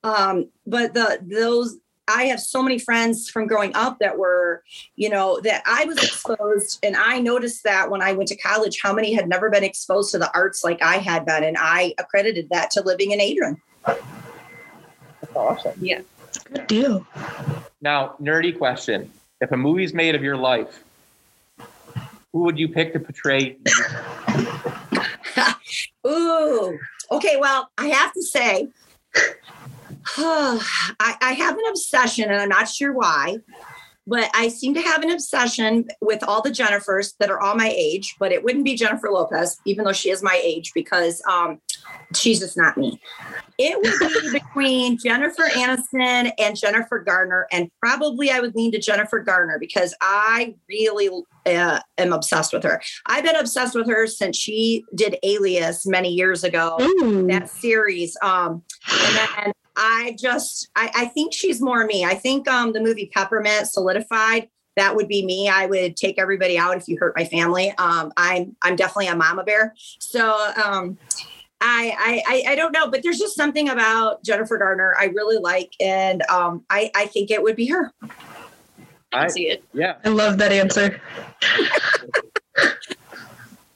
[0.04, 4.64] um but the those I have so many friends from growing up that were,
[4.96, 8.80] you know, that I was exposed, and I noticed that when I went to college,
[8.82, 11.94] how many had never been exposed to the arts like I had been, and I
[11.98, 13.60] accredited that to living in Adrian.
[13.86, 14.02] That's
[15.34, 15.78] awesome.
[15.80, 16.00] Yeah.
[16.52, 17.06] Good deal.
[17.80, 19.10] Now, nerdy question:
[19.40, 20.82] If a movie's made of your life,
[22.32, 23.58] who would you pick to portray?
[26.06, 26.78] Ooh,
[27.10, 27.36] okay.
[27.38, 28.68] Well, I have to say,
[30.18, 33.38] I, I have an obsession, and I'm not sure why,
[34.06, 37.72] but I seem to have an obsession with all the Jennifers that are all my
[37.74, 38.14] age.
[38.18, 41.60] But it wouldn't be Jennifer Lopez, even though she is my age, because um,
[42.14, 43.00] she's just not me.
[43.58, 48.80] It would be between Jennifer Aniston and Jennifer Garner, and probably I would lean to
[48.80, 51.10] Jennifer Garner because I really
[51.46, 52.82] uh, am obsessed with her.
[53.06, 57.26] I've been obsessed with her since she did Alias many years ago Ooh.
[57.28, 58.16] that series.
[58.22, 62.04] Um, and then I just, I, I think she's more me.
[62.04, 65.48] I think um, the movie Peppermint solidified that would be me.
[65.48, 67.72] I would take everybody out if you hurt my family.
[67.78, 69.74] Um, I'm, I'm definitely a mama bear.
[69.76, 70.96] So um,
[71.60, 75.72] I, I, I don't know, but there's just something about Jennifer Garner I really like,
[75.80, 77.92] and um, I, I think it would be her.
[79.12, 79.64] I I- see it.
[79.72, 81.00] Yeah, I love that answer.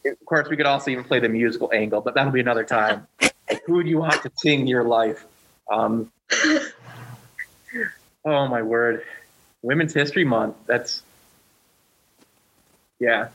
[0.04, 3.06] of course, we could also even play the musical angle, but that'll be another time.
[3.66, 5.26] Who do you want to sing your life?
[5.70, 6.12] Um,
[8.24, 9.04] oh my word,
[9.62, 10.56] Women's History Month.
[10.66, 11.02] That's
[12.98, 13.28] yeah.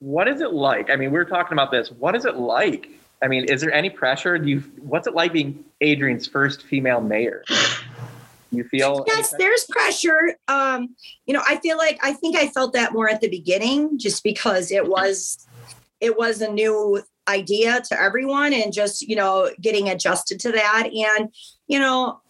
[0.00, 0.90] What is it like?
[0.90, 1.90] I mean, we were talking about this.
[1.90, 2.90] What is it like?
[3.22, 4.38] I mean, is there any pressure?
[4.38, 4.60] Do you?
[4.80, 7.44] What's it like being Adrian's first female mayor?
[8.52, 9.04] You feel?
[9.06, 10.36] Yes, there's pressure.
[10.48, 10.94] Um,
[11.26, 14.22] you know, I feel like I think I felt that more at the beginning, just
[14.22, 15.46] because it was
[16.00, 20.88] it was a new idea to everyone, and just you know getting adjusted to that,
[20.92, 21.32] and
[21.66, 22.20] you know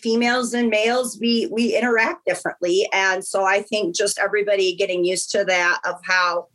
[0.00, 2.88] females and males we we interact differently.
[2.92, 6.46] And so i think just everybody getting used to that of how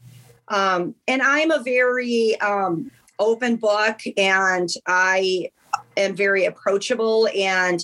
[0.48, 2.90] um and i'm a very um
[3.20, 5.50] open book and i
[5.98, 7.82] am very approachable and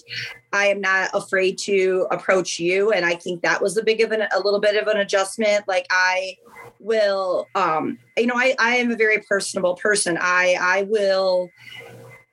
[0.54, 2.92] i am not afraid to approach you.
[2.92, 5.68] And i think that was a big of an a little bit of an adjustment.
[5.68, 6.36] Like i
[6.80, 11.50] will um you know i i am a very personable person i i will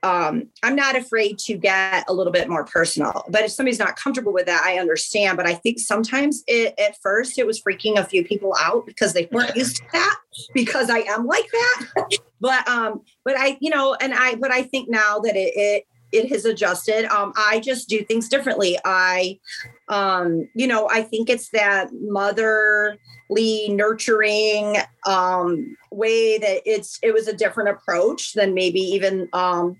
[0.04, 3.24] um, I'm not afraid to get a little bit more personal.
[3.30, 5.38] But if somebody's not comfortable with that, I understand.
[5.38, 9.14] But I think sometimes it, at first it was freaking a few people out because
[9.14, 10.16] they weren't used to that
[10.52, 11.86] because I am like that.
[12.40, 15.84] but um, but I, you know, and I, but I think now that it it
[16.14, 17.04] it has adjusted.
[17.06, 18.78] Um, I just do things differently.
[18.84, 19.38] I,
[19.88, 27.26] um, you know, I think it's that motherly, nurturing um, way that it's it was
[27.26, 29.76] a different approach than maybe even um,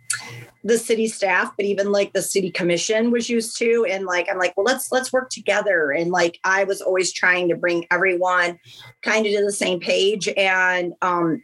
[0.65, 3.87] the city staff, but even like the city commission was used to.
[3.89, 5.93] And like I'm like, well, let's let's work together.
[5.93, 8.59] And like I was always trying to bring everyone
[9.03, 11.43] kind of to the same page and um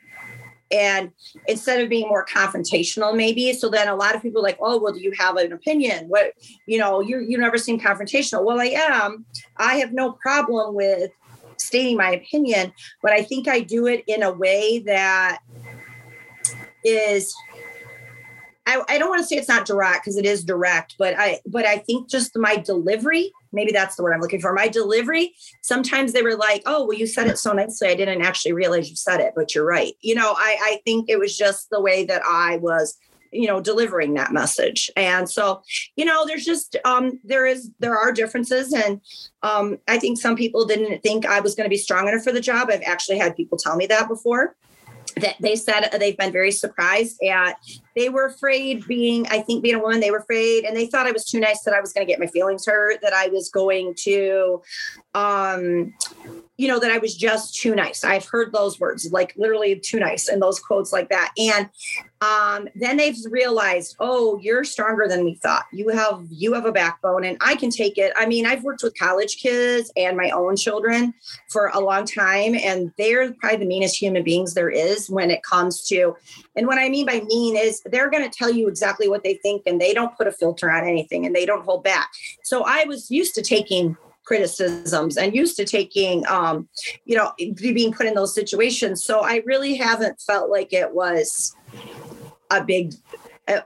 [0.70, 1.10] and
[1.48, 4.92] instead of being more confrontational maybe so then a lot of people like oh well
[4.92, 6.08] do you have an opinion?
[6.08, 6.32] What
[6.66, 8.44] you know you you never seem confrontational.
[8.44, 9.24] Well i am.
[9.56, 11.10] I have no problem with
[11.56, 15.40] stating my opinion but i think i do it in a way that
[16.82, 17.34] is
[18.66, 21.40] I, I don't want to say it's not direct because it is direct, but I
[21.46, 24.52] but I think just my delivery, maybe that's the word I'm looking for.
[24.52, 27.88] My delivery, sometimes they were like, oh, well, you said it so nicely.
[27.88, 29.94] I didn't actually realize you said it, but you're right.
[30.00, 32.96] You know, I, I think it was just the way that I was
[33.32, 35.62] you know delivering that message and so
[35.96, 39.00] you know there's just um there is there are differences and
[39.42, 42.32] um i think some people didn't think i was going to be strong enough for
[42.32, 44.56] the job i've actually had people tell me that before
[45.16, 47.56] that they said they've been very surprised at.
[47.96, 51.06] They were afraid being i think being a woman they were afraid and they thought
[51.06, 53.28] i was too nice that i was going to get my feelings hurt that i
[53.28, 54.62] was going to
[55.14, 55.92] um
[56.56, 58.04] you know that i was just too nice.
[58.04, 61.32] I've heard those words like literally too nice and those quotes like that.
[61.38, 61.68] And
[62.20, 65.64] um then they've realized oh you're stronger than we thought.
[65.72, 68.12] You have you have a backbone and i can take it.
[68.14, 71.14] I mean i've worked with college kids and my own children
[71.48, 75.42] for a long time and they're probably the meanest human beings there is when it
[75.42, 76.14] comes to
[76.56, 79.34] and what i mean by mean is they're going to tell you exactly what they
[79.34, 82.10] think and they don't put a filter on anything and they don't hold back.
[82.44, 86.68] So i was used to taking criticisms and used to taking um
[87.04, 89.04] you know being put in those situations.
[89.04, 91.54] So i really haven't felt like it was
[92.50, 92.94] a big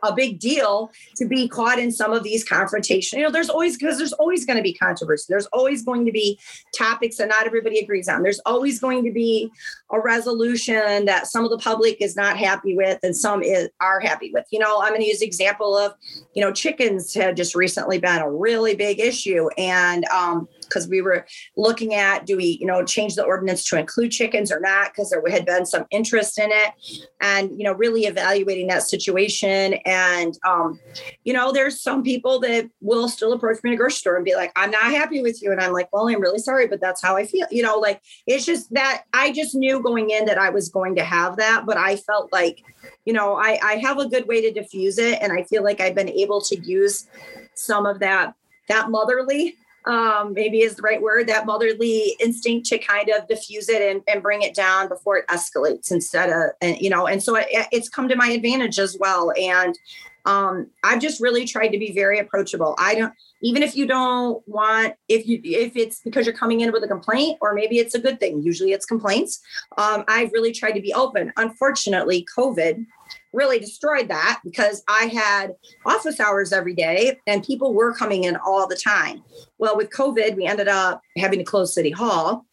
[0.02, 3.18] a big deal to be caught in some of these confrontations.
[3.18, 5.26] You know, there's always because there's always going to be controversy.
[5.28, 6.38] There's always going to be
[6.76, 8.22] topics that not everybody agrees on.
[8.22, 9.50] There's always going to be
[9.90, 14.00] a resolution that some of the public is not happy with and some is, are
[14.00, 14.44] happy with.
[14.50, 15.94] You know, I'm going to use example of,
[16.34, 21.00] you know, chickens had just recently been a really big issue and um, because we
[21.00, 21.24] were
[21.56, 25.10] looking at do we you know change the ordinance to include chickens or not because
[25.10, 26.72] there had been some interest in it.
[27.20, 29.74] And you know really evaluating that situation.
[29.84, 30.80] And um,
[31.24, 34.24] you know there's some people that will still approach me in a grocery store and
[34.24, 35.52] be like i'm not happy with you.
[35.52, 37.46] And i'm like well i'm really sorry but that's how i feel.
[37.50, 40.94] You know like it's just that i just knew going in that i was going
[40.96, 42.62] to have that but i felt like
[43.04, 45.18] you know i i have a good way to diffuse it.
[45.22, 47.06] And i feel like i've been able to use
[47.54, 48.34] some of that
[48.68, 49.56] that motherly
[49.86, 54.02] um, maybe is the right word, that motherly instinct to kind of diffuse it and,
[54.08, 57.46] and bring it down before it escalates instead of, and, you know, and so it,
[57.70, 59.32] it's come to my advantage as well.
[59.40, 59.78] And
[60.26, 62.74] um, I've just really tried to be very approachable.
[62.78, 66.72] I don't, even if you don't want, if you, if it's because you're coming in
[66.72, 69.42] with a complaint or maybe it's a good thing, usually it's complaints.
[69.76, 71.30] Um, I've really tried to be open.
[71.36, 72.86] Unfortunately, COVID
[73.34, 78.36] really destroyed that because I had office hours every day and people were coming in
[78.36, 79.22] all the time.
[79.58, 82.46] Well, with COVID, we ended up having to close City Hall.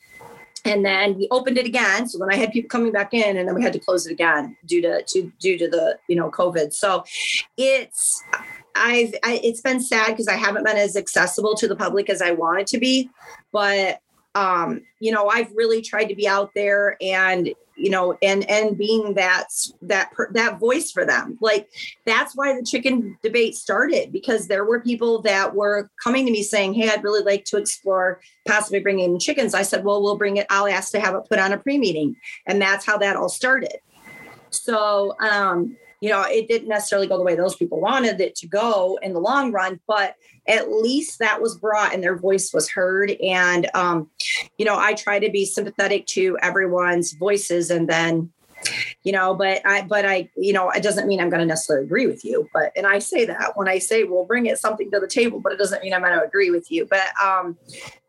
[0.63, 2.07] And then we opened it again.
[2.07, 4.11] So then I had people coming back in, and then we had to close it
[4.11, 6.71] again due to, to due to the you know COVID.
[6.71, 7.03] So
[7.57, 8.23] it's
[8.75, 12.21] I've I, it's been sad because I haven't been as accessible to the public as
[12.21, 13.09] I wanted to be,
[13.51, 14.01] but
[14.35, 18.77] um, you know I've really tried to be out there and you know and and
[18.77, 19.47] being that
[19.81, 21.37] that that voice for them.
[21.41, 21.69] Like
[22.05, 26.43] that's why the chicken debate started because there were people that were coming to me
[26.43, 29.53] saying hey i'd really like to explore possibly bringing in chickens.
[29.53, 32.15] I said well we'll bring it i'll ask to have it put on a pre-meeting.
[32.45, 33.77] And that's how that all started.
[34.49, 38.47] So um you know, it didn't necessarily go the way those people wanted it to
[38.47, 40.15] go in the long run, but
[40.47, 43.11] at least that was brought and their voice was heard.
[43.23, 44.09] And, um,
[44.57, 48.31] you know, I try to be sympathetic to everyone's voices and then
[49.03, 51.83] you know but i but i you know it doesn't mean i'm going to necessarily
[51.83, 54.91] agree with you but and i say that when i say we'll bring it something
[54.91, 57.57] to the table but it doesn't mean i'm going to agree with you but um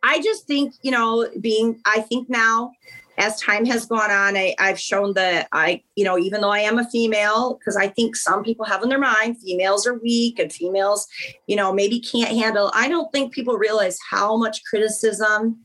[0.03, 2.71] i just think you know being i think now
[3.19, 6.61] as time has gone on, I, have shown that I, you know, even though I
[6.61, 10.39] am a female, because I think some people have in their mind females are weak
[10.39, 11.07] and females,
[11.47, 12.71] you know, maybe can't handle.
[12.75, 15.59] I don't think people realize how much criticism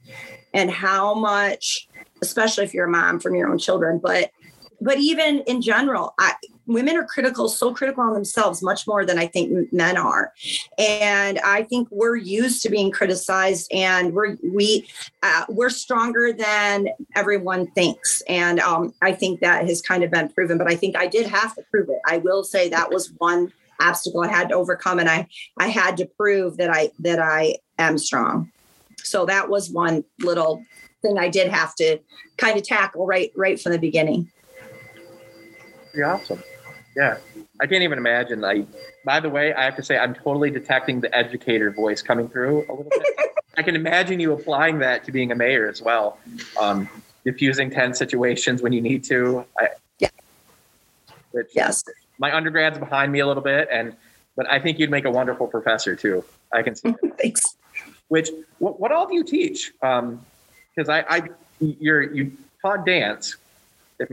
[0.54, 1.88] and how much,
[2.22, 4.32] especially if you're a mom from your own children, but
[4.80, 6.34] but even in general, I,
[6.68, 10.34] women are critical, so critical on themselves, much more than I think men are.
[10.78, 14.88] And I think we're used to being criticized, and we're we
[15.24, 18.22] uh, we're stronger than everyone thinks.
[18.28, 20.58] And um, I think that has kind of been proven.
[20.58, 22.00] But I think I did have to prove it.
[22.06, 25.28] I will say that was one obstacle I had to overcome, and I
[25.58, 28.52] I had to prove that I that I am strong.
[29.04, 30.64] So that was one little
[31.02, 32.00] thing I did have to
[32.38, 34.30] kind of tackle right right from the beginning
[35.98, 36.44] pretty awesome.
[36.98, 37.18] Yeah.
[37.62, 38.42] I can't even imagine.
[38.42, 38.66] Like,
[39.06, 42.66] by the way, I have to say, I'm totally detecting the educator voice coming through
[42.70, 43.04] a little bit.
[43.58, 46.18] I can imagine you applying that to being a mayor as well,
[46.60, 46.90] um,
[47.24, 49.46] diffusing tense situations when you need to.
[49.60, 49.70] I,
[50.00, 50.10] yeah.
[51.32, 51.84] Which Yes.
[52.18, 53.96] my undergrad's behind me a little bit, and
[54.36, 56.24] but I think you'd make a wonderful professor too.
[56.54, 56.94] I can see.
[57.20, 57.56] Thanks.
[58.10, 58.30] Which
[58.60, 59.74] what, what all do you teach?
[59.82, 61.22] Because I, I
[61.60, 62.32] you're you
[62.62, 63.38] taught dance.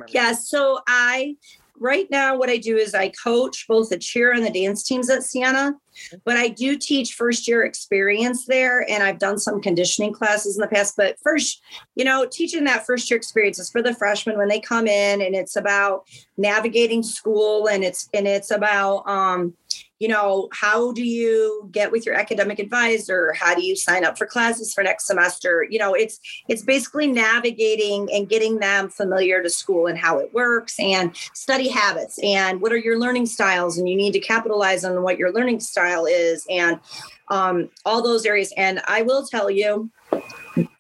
[0.09, 0.33] Yeah.
[0.33, 1.37] So I
[1.79, 5.11] right now what I do is I coach both the cheer and the dance teams
[5.11, 5.75] at Siena,
[6.25, 10.61] but I do teach first year experience there and I've done some conditioning classes in
[10.61, 10.97] the past.
[10.97, 11.63] But first,
[11.95, 15.21] you know, teaching that first year experience is for the freshmen when they come in
[15.21, 19.55] and it's about navigating school and it's and it's about um
[20.01, 23.33] you know, how do you get with your academic advisor?
[23.33, 25.67] How do you sign up for classes for next semester?
[25.71, 26.19] You know, it's
[26.49, 31.69] it's basically navigating and getting them familiar to school and how it works and study
[31.69, 35.33] habits and what are your learning styles and you need to capitalize on what your
[35.33, 36.81] learning style is and
[37.29, 38.53] um, all those areas.
[38.57, 39.91] And I will tell you,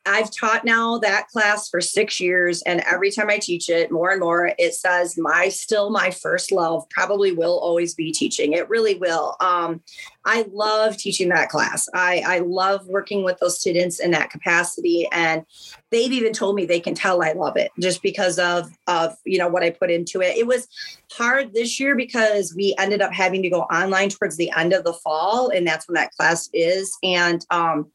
[0.07, 4.11] I've taught now that class for six years, and every time I teach it more
[4.11, 8.52] and more, it says my still my first love probably will always be teaching.
[8.52, 9.36] It really will.
[9.40, 9.82] Um,
[10.26, 11.88] I love teaching that class.
[11.94, 15.44] I, I love working with those students in that capacity, and
[15.90, 19.38] they've even told me they can tell I love it just because of of you
[19.38, 20.36] know what I put into it.
[20.36, 20.68] It was
[21.12, 24.84] hard this year because we ended up having to go online towards the end of
[24.84, 27.90] the fall, and that's when that class is, and um,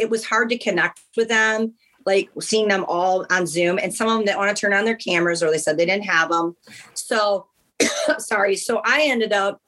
[0.00, 1.74] it was hard to connect with them
[2.06, 4.84] like seeing them all on zoom and some of them didn't want to turn on
[4.84, 6.56] their cameras or they said they didn't have them
[6.94, 7.46] so
[8.18, 9.60] sorry so i ended up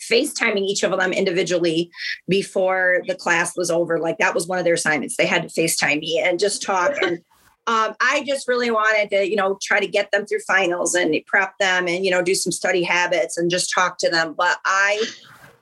[0.00, 1.90] facetiming each of them individually
[2.28, 5.48] before the class was over like that was one of their assignments they had to
[5.48, 7.18] facetime me and just talk and
[7.66, 11.14] um, i just really wanted to you know try to get them through finals and
[11.26, 14.58] prep them and you know do some study habits and just talk to them but
[14.64, 15.02] i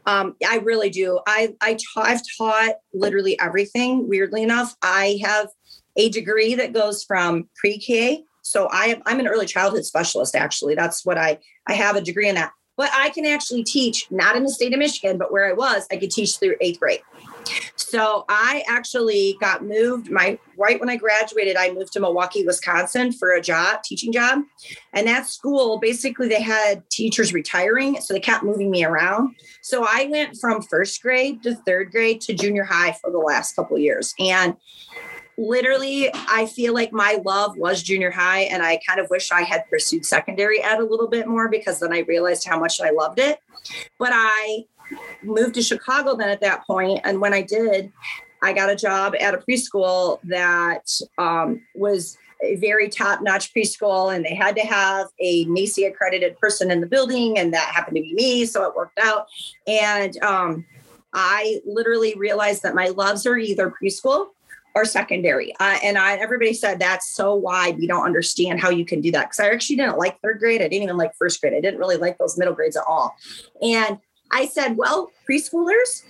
[0.07, 1.21] um, I really do.
[1.27, 4.09] I, I ta- I've taught literally everything.
[4.09, 5.49] Weirdly enough, I have
[5.97, 8.25] a degree that goes from pre-K.
[8.43, 10.37] So I am, I'm an early childhood specialist.
[10.37, 12.53] Actually, that's what I I have a degree in that.
[12.77, 15.87] But I can actually teach not in the state of Michigan, but where I was,
[15.91, 17.01] I could teach through eighth grade.
[17.77, 23.13] So I actually got moved my right when I graduated, I moved to Milwaukee, Wisconsin
[23.13, 24.41] for a job, teaching job.
[24.93, 29.37] And that school, basically they had teachers retiring, so they kept moving me around.
[29.63, 33.55] So I went from first grade to third grade to junior high for the last
[33.55, 34.15] couple years.
[34.19, 34.57] And
[35.39, 39.43] literally i feel like my love was junior high and i kind of wish i
[39.43, 42.89] had pursued secondary ed a little bit more because then i realized how much i
[42.89, 43.39] loved it
[43.99, 44.65] but i
[45.23, 47.93] moved to chicago then at that point and when i did
[48.43, 54.25] i got a job at a preschool that um, was a very top-notch preschool and
[54.25, 58.03] they had to have a NAEYC accredited person in the building and that happened to
[58.03, 59.27] be me so it worked out
[59.67, 60.65] and um,
[61.15, 64.29] i literally realized that my loves are either preschool
[64.77, 65.55] or secondary.
[65.59, 67.79] Uh, and I, everybody said that's so wide.
[67.79, 69.31] We don't understand how you can do that.
[69.31, 70.61] Because I actually didn't like third grade.
[70.61, 71.55] I didn't even like first grade.
[71.55, 73.17] I didn't really like those middle grades at all.
[73.63, 73.99] And
[74.31, 76.03] I said, well, preschoolers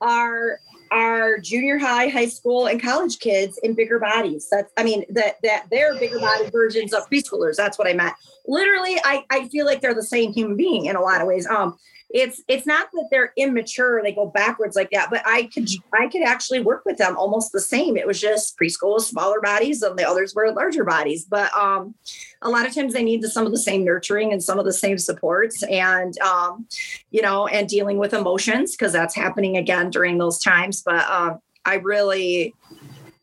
[0.00, 0.60] are
[0.92, 4.48] are junior high, high school, and college kids in bigger bodies.
[4.50, 7.56] That's I mean that that they're bigger body versions of preschoolers.
[7.56, 8.14] That's what I meant.
[8.46, 11.46] Literally, I, I feel like they're the same human being in a lot of ways.
[11.46, 11.78] Um,
[12.12, 16.08] it's it's not that they're immature they go backwards like that but i could i
[16.08, 17.96] could actually work with them almost the same.
[17.96, 21.94] It was just preschool was smaller bodies and the others were larger bodies but um
[22.42, 24.64] a lot of times they need the, some of the same nurturing and some of
[24.64, 26.66] the same supports and um
[27.10, 31.38] you know and dealing with emotions because that's happening again during those times but um
[31.64, 32.54] i really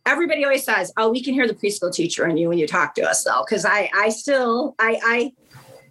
[0.05, 2.95] everybody always says oh we can hear the preschool teacher in you when you talk
[2.95, 5.33] to us though because i i still i i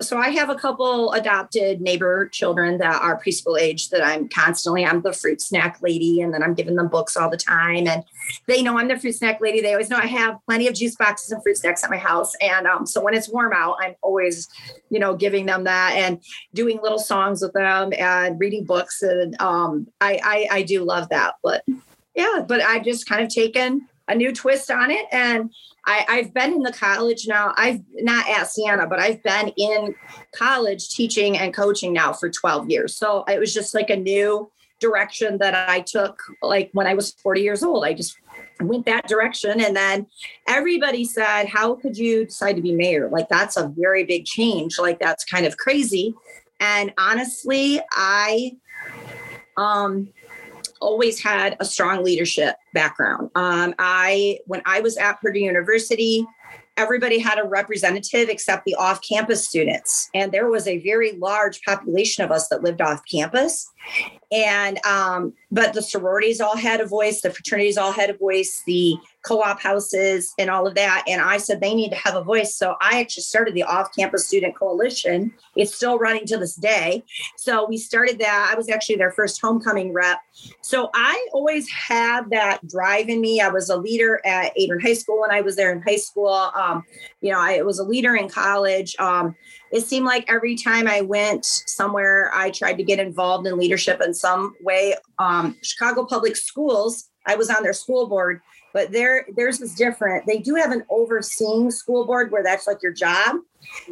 [0.00, 4.84] so I have a couple adopted neighbor children that are preschool age that I'm constantly,
[4.84, 7.86] I'm the fruit snack lady, and then I'm giving them books all the time.
[7.86, 8.04] And
[8.46, 9.60] they know I'm the fruit snack lady.
[9.60, 12.34] They always know I have plenty of juice boxes and fruit snacks at my house.
[12.40, 14.48] And um, so when it's warm out, I'm always,
[14.90, 16.22] you know, giving them that and
[16.54, 19.02] doing little songs with them and reading books.
[19.02, 21.34] And um, I, I, I do love that.
[21.42, 21.64] But
[22.14, 25.06] yeah, but I've just kind of taken a new twist on it.
[25.12, 25.50] And
[25.86, 27.54] I, I've been in the college now.
[27.56, 29.94] I've not at Siena, but I've been in
[30.34, 32.96] college teaching and coaching now for 12 years.
[32.96, 37.12] So it was just like a new direction that I took like when I was
[37.12, 37.84] 40 years old.
[37.84, 38.16] I just
[38.60, 39.60] went that direction.
[39.60, 40.06] And then
[40.48, 43.08] everybody said, How could you decide to be mayor?
[43.08, 44.78] Like, that's a very big change.
[44.78, 46.14] Like, that's kind of crazy.
[46.58, 48.56] And honestly, I,
[49.56, 50.08] um,
[50.80, 53.30] always had a strong leadership background.
[53.34, 56.26] Um, I, when I was at Purdue University,
[56.76, 60.10] everybody had a representative except the off campus students.
[60.14, 63.70] And there was a very large population of us that lived off campus.
[64.32, 68.62] And um, but the sororities all had a voice, the fraternities all had a voice,
[68.66, 71.04] the co-op houses and all of that.
[71.06, 72.54] And I said they need to have a voice.
[72.54, 75.32] So I actually started the off-campus student coalition.
[75.54, 77.04] It's still running to this day.
[77.36, 78.50] So we started that.
[78.52, 80.18] I was actually their first homecoming rep.
[80.60, 83.40] So I always had that drive in me.
[83.40, 86.28] I was a leader at Adrian High School when I was there in high school.
[86.28, 86.84] Um,
[87.20, 88.96] you know, I was a leader in college.
[88.98, 89.34] Um,
[89.76, 94.00] it seemed like every time I went somewhere, I tried to get involved in leadership
[94.00, 94.94] in some way.
[95.18, 98.40] Um, Chicago Public Schools, I was on their school board,
[98.76, 100.26] but their theirs is different.
[100.26, 103.36] They do have an overseeing school board where that's like your job,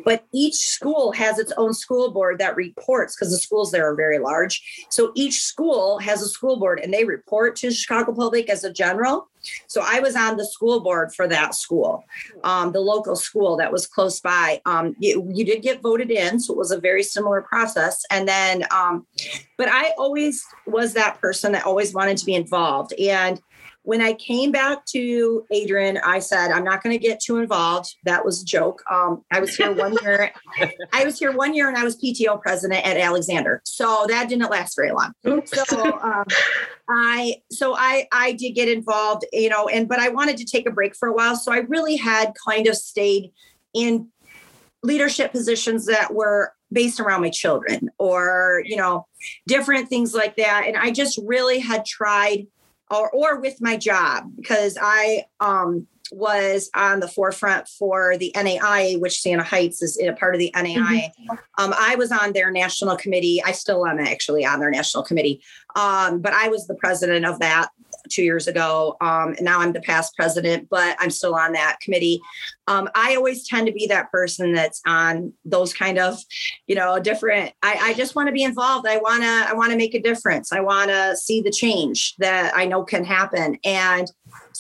[0.05, 3.95] but each school has its own school board that reports because the schools there are
[3.95, 4.87] very large.
[4.91, 8.71] So each school has a school board and they report to Chicago Public as a
[8.71, 9.31] general.
[9.69, 12.05] So I was on the school board for that school,
[12.45, 14.61] um, the local school that was close by.
[14.67, 18.03] Um, you, you, did get voted in, so it was a very similar process.
[18.11, 19.07] And then, um,
[19.57, 22.93] but I always was that person that always wanted to be involved.
[22.95, 23.41] And
[23.85, 27.95] when I came back to Adrian, I said, I'm not going to get too involved.
[28.05, 28.83] That was a joke.
[28.91, 30.33] Um, I was here one year.
[30.93, 33.61] I was here one year and I was PTO president at Alexander.
[33.65, 35.13] So that didn't last very long.
[35.27, 35.69] Oops.
[35.69, 36.25] So um,
[36.89, 40.67] I so I I did get involved, you know, and but I wanted to take
[40.67, 41.37] a break for a while.
[41.37, 43.33] So I really had kind of stayed
[43.75, 44.09] in
[44.83, 49.07] leadership positions that were based around my children or, you know,
[49.47, 50.65] different things like that.
[50.67, 52.47] And I just really had tried
[52.95, 58.95] or or with my job because I um, was on the forefront for the NAI,
[58.99, 60.63] which Siena Heights is a part of the NAI.
[60.73, 61.31] Mm-hmm.
[61.59, 63.43] Um, I was on their national committee.
[63.45, 65.43] I still am actually on their national committee,
[65.75, 67.71] um, but I was the president of that
[68.11, 68.97] two years ago.
[69.01, 72.21] Um, and now I'm the past president, but I'm still on that committee.
[72.67, 76.19] Um, I always tend to be that person that's on those kind of,
[76.67, 77.53] you know, different.
[77.63, 78.87] I, I just want to be involved.
[78.87, 79.29] I want to.
[79.29, 80.53] I want to make a difference.
[80.53, 83.59] I want to see the change that I know can happen.
[83.65, 84.11] And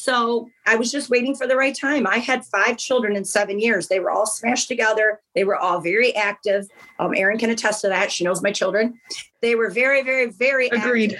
[0.05, 2.07] so I was just waiting for the right time.
[2.07, 3.89] I had five children in seven years.
[3.89, 5.23] They were all smashed together.
[5.35, 6.67] They were all very active.
[6.99, 8.13] Um, Erin can attest to that.
[8.13, 9.01] She knows my children.
[9.41, 11.19] They were very, very, very agreed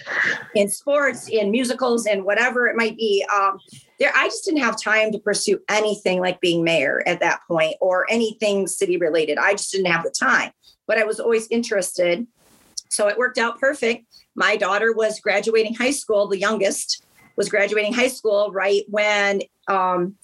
[0.55, 3.25] in sports, in musicals, and whatever it might be.
[3.35, 3.59] Um,
[3.99, 7.77] there, I just didn't have time to pursue anything like being mayor at that point
[7.81, 9.39] or anything city related.
[9.39, 10.51] I just didn't have the time,
[10.87, 12.27] but I was always interested.
[12.91, 14.05] So it worked out perfect.
[14.35, 17.01] My daughter was graduating high school, the youngest
[17.37, 20.15] was graduating high school right when um,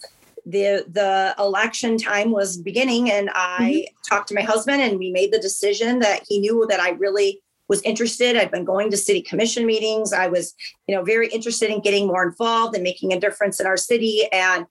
[0.46, 3.96] the the election time was beginning and i mm-hmm.
[4.08, 7.40] talked to my husband and we made the decision that he knew that i really
[7.68, 8.36] was interested.
[8.36, 10.12] I'd been going to city commission meetings.
[10.12, 10.54] I was
[10.88, 14.24] you know very interested in getting more involved and making a difference in our city
[14.32, 14.66] and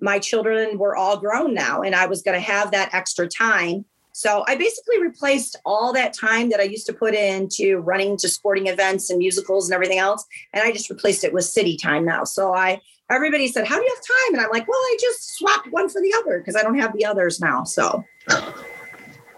[0.00, 3.84] my children were all grown now and i was going to have that extra time
[4.16, 8.28] so I basically replaced all that time that I used to put into running to
[8.28, 10.24] sporting events and musicals and everything else.
[10.52, 12.22] And I just replaced it with city time now.
[12.22, 14.34] So I, everybody said, How do you have time?
[14.34, 16.92] And I'm like, Well, I just swapped one for the other because I don't have
[16.96, 17.64] the others now.
[17.64, 18.04] So.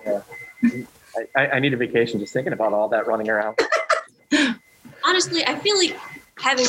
[0.04, 0.20] Yeah.
[1.34, 3.58] I, I need a vacation just thinking about all that running around.
[5.06, 5.96] Honestly, I feel like
[6.38, 6.66] having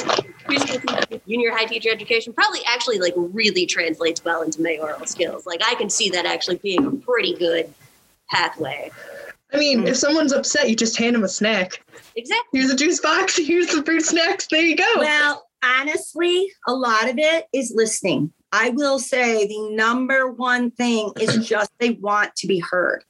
[1.28, 5.46] junior high teacher education probably actually like really translates well into mayoral skills.
[5.46, 7.74] Like I can see that actually being a pretty good
[8.30, 8.92] pathway.
[9.54, 9.88] I mean, mm.
[9.88, 11.84] if someone's upset, you just hand them a snack.
[12.16, 12.60] Exactly.
[12.60, 13.38] Here's a juice box.
[13.38, 14.48] Here's the fruit snacks.
[14.50, 14.94] There you go.
[14.98, 18.34] Well, honestly, a lot of it is listening.
[18.52, 23.04] I will say the number one thing is just they want to be heard.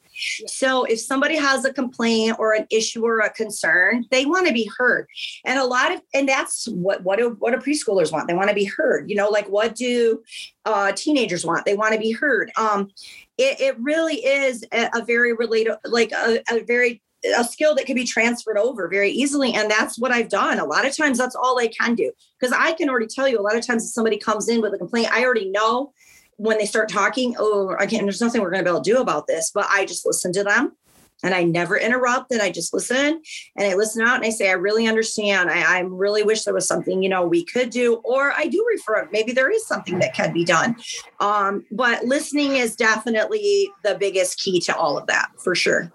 [0.47, 4.53] So if somebody has a complaint or an issue or a concern, they want to
[4.53, 5.07] be heard.
[5.45, 8.27] And a lot of and that's what what do what do preschoolers want?
[8.27, 9.09] They want to be heard.
[9.09, 10.23] You know, like what do
[10.65, 11.65] uh, teenagers want?
[11.65, 12.51] They want to be heard.
[12.57, 12.89] Um,
[13.37, 17.01] it, it really is a, a very related, like a, a very
[17.35, 19.53] a skill that can be transferred over very easily.
[19.53, 20.59] And that's what I've done.
[20.59, 22.11] A lot of times that's all I can do.
[22.39, 24.73] Because I can already tell you a lot of times if somebody comes in with
[24.73, 25.93] a complaint, I already know
[26.37, 28.91] when they start talking, oh, I can't, there's nothing we're going to be able to
[28.91, 29.51] do about this.
[29.53, 30.75] But I just listen to them
[31.23, 33.21] and I never interrupt and I just listen
[33.55, 35.49] and I listen out and I say, I really understand.
[35.49, 38.63] I, I really wish there was something, you know, we could do, or I do
[38.69, 40.75] refer, maybe there is something that can be done.
[41.19, 45.91] Um, but listening is definitely the biggest key to all of that for sure.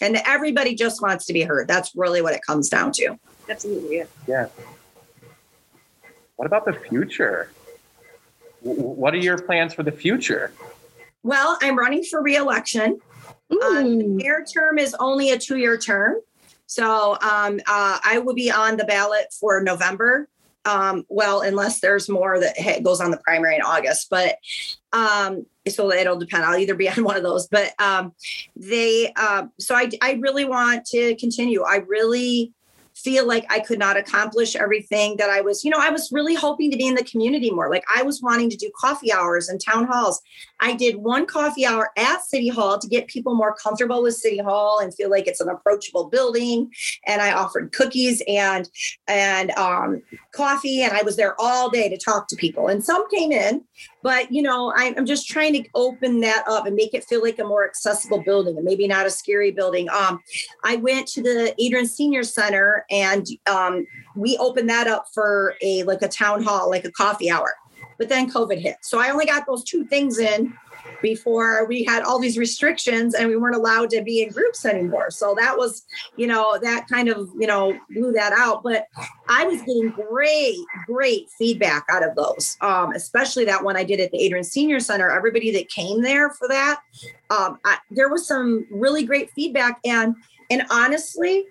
[0.00, 1.66] And everybody just wants to be heard.
[1.66, 3.18] That's really what it comes down to.
[3.48, 3.98] Absolutely.
[3.98, 4.04] Yeah.
[4.26, 4.48] yeah.
[6.36, 7.50] What about the future?
[8.60, 10.52] What are your plans for the future?
[11.22, 13.00] Well, I'm running for reelection.
[13.62, 16.16] Um, mayor term is only a two-year term.
[16.66, 20.28] So um, uh, I will be on the ballot for November.
[20.64, 24.36] Um, well, unless there's more that goes on the primary in August, but
[24.92, 26.44] um, so it'll depend.
[26.44, 28.12] I'll either be on one of those, but um,
[28.54, 29.12] they.
[29.16, 31.62] Uh, so I, I really want to continue.
[31.62, 32.52] I really
[33.02, 36.34] feel like I could not accomplish everything that I was, you know, I was really
[36.34, 37.70] hoping to be in the community more.
[37.70, 40.20] Like I was wanting to do coffee hours and town halls.
[40.60, 44.38] I did one coffee hour at City Hall to get people more comfortable with City
[44.38, 46.70] Hall and feel like it's an approachable building.
[47.06, 48.68] And I offered cookies and
[49.06, 52.68] and um, coffee, and I was there all day to talk to people.
[52.68, 53.64] And some came in,
[54.02, 57.22] but you know, I, I'm just trying to open that up and make it feel
[57.22, 59.88] like a more accessible building and maybe not a scary building.
[59.90, 60.20] Um,
[60.64, 65.82] I went to the Adrian Senior Center and um, we opened that up for a
[65.84, 67.54] like a town hall, like a coffee hour.
[67.98, 68.76] But then COVID hit.
[68.82, 70.54] So I only got those two things in
[71.02, 75.10] before we had all these restrictions and we weren't allowed to be in groups anymore.
[75.10, 75.84] So that was,
[76.16, 78.62] you know, that kind of, you know, blew that out.
[78.62, 78.86] But
[79.28, 84.00] I was getting great, great feedback out of those, um, especially that one I did
[84.00, 85.10] at the Adrian Senior Center.
[85.10, 86.80] Everybody that came there for that,
[87.30, 89.80] um, I, there was some really great feedback.
[89.84, 90.14] And
[90.50, 91.44] and honestly,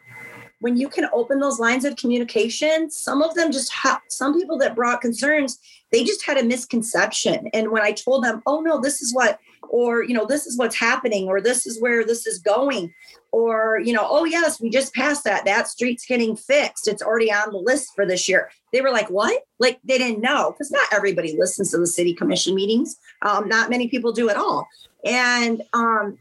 [0.60, 4.58] when you can open those lines of communication, some of them just have some people
[4.58, 5.60] that brought concerns,
[5.92, 7.50] they just had a misconception.
[7.54, 10.58] And when I told them, oh no, this is what, or you know, this is
[10.58, 12.94] what's happening, or this is where this is going,
[13.32, 15.46] or you know, oh yes, we just passed that.
[15.46, 16.88] That street's getting fixed.
[16.88, 18.50] It's already on the list for this year.
[18.74, 19.44] They were like, what?
[19.60, 22.98] Like they didn't know because not everybody listens to the city commission meetings.
[23.22, 24.68] Um, not many people do at all.
[25.06, 26.18] And um,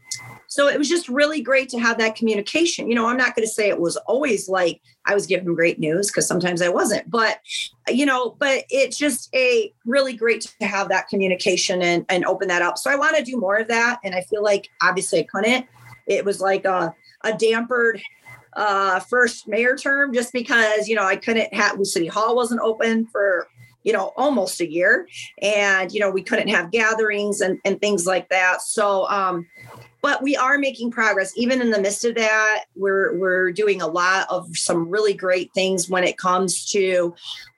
[0.47, 2.89] so it was just really great to have that communication.
[2.89, 5.79] You know, I'm not going to say it was always like I was giving great
[5.79, 7.39] news because sometimes I wasn't, but
[7.87, 12.47] you know, but it's just a really great to have that communication and, and open
[12.49, 12.77] that up.
[12.77, 13.99] So I want to do more of that.
[14.03, 15.65] And I feel like obviously I couldn't.
[16.05, 16.93] It was like a,
[17.23, 18.01] a dampered
[18.53, 23.07] uh, first mayor term just because, you know, I couldn't have City Hall wasn't open
[23.07, 23.47] for
[23.83, 25.07] you know almost a year
[25.41, 29.47] and you know we couldn't have gatherings and, and things like that so um
[30.01, 31.33] but we are making progress.
[31.35, 35.53] Even in the midst of that we're we're doing a lot of some really great
[35.53, 37.13] things when it comes to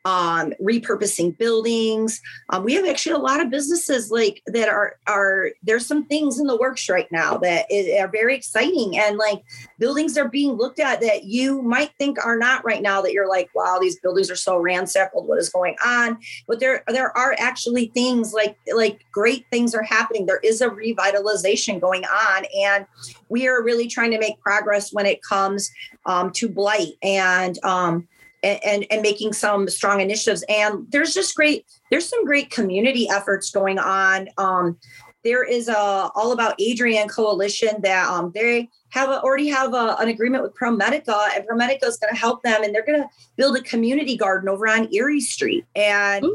[0.05, 2.21] um, repurposing buildings.
[2.49, 6.39] Um, we have actually a lot of businesses like that are are there's some things
[6.39, 7.65] in the works right now that
[7.99, 8.97] are very exciting.
[8.97, 9.43] And like
[9.77, 13.29] buildings are being looked at that you might think are not right now that you're
[13.29, 15.13] like wow these buildings are so ransacked.
[15.13, 16.17] What is going on?
[16.47, 20.25] But there there are actually things like like great things are happening.
[20.25, 22.85] There is a revitalization going on and
[23.27, 25.71] we are really trying to make progress when it comes
[26.05, 26.93] um, to blight.
[27.03, 28.07] And um,
[28.43, 30.43] and, and making some strong initiatives.
[30.49, 34.27] And there's just great, there's some great community efforts going on.
[34.37, 34.77] Um,
[35.23, 39.97] there is a all about Adrian coalition that um, they have a, already have a,
[39.99, 43.09] an agreement with ProMedica, and ProMedica is going to help them, and they're going to
[43.35, 45.65] build a community garden over on Erie Street.
[45.75, 46.25] And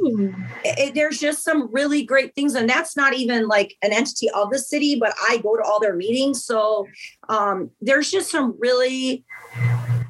[0.64, 4.50] it, there's just some really great things, and that's not even like an entity of
[4.50, 6.86] the city, but I go to all their meetings, so
[7.30, 9.24] um, there's just some really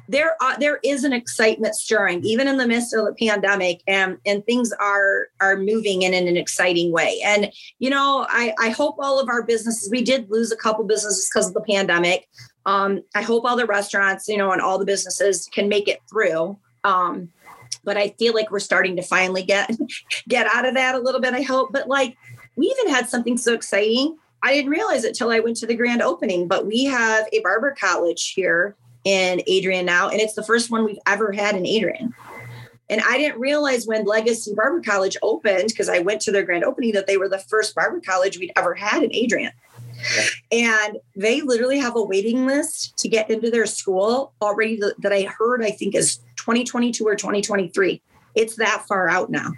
[0.07, 4.45] there there is an excitement stirring even in the midst of the pandemic and and
[4.45, 7.19] things are are moving in, in an exciting way.
[7.23, 10.83] And you know i i hope all of our businesses we did lose a couple
[10.85, 12.27] businesses because of the pandemic.
[12.65, 16.01] Um i hope all the restaurants you know and all the businesses can make it
[16.09, 16.57] through.
[16.83, 17.29] Um
[17.83, 19.71] but i feel like we're starting to finally get
[20.27, 21.71] get out of that a little bit i hope.
[21.71, 22.15] But like
[22.55, 24.17] we even had something so exciting.
[24.43, 27.39] I didn't realize it till I went to the grand opening, but we have a
[27.41, 28.75] barber college here
[29.05, 32.13] in Adrian now, and it's the first one we've ever had in Adrian.
[32.89, 36.63] And I didn't realize when Legacy Barber College opened, because I went to their grand
[36.63, 39.51] opening, that they were the first barber college we'd ever had in Adrian.
[40.51, 45.23] And they literally have a waiting list to get into their school already that I
[45.23, 48.01] heard, I think is 2022 or 2023.
[48.35, 49.51] It's that far out now.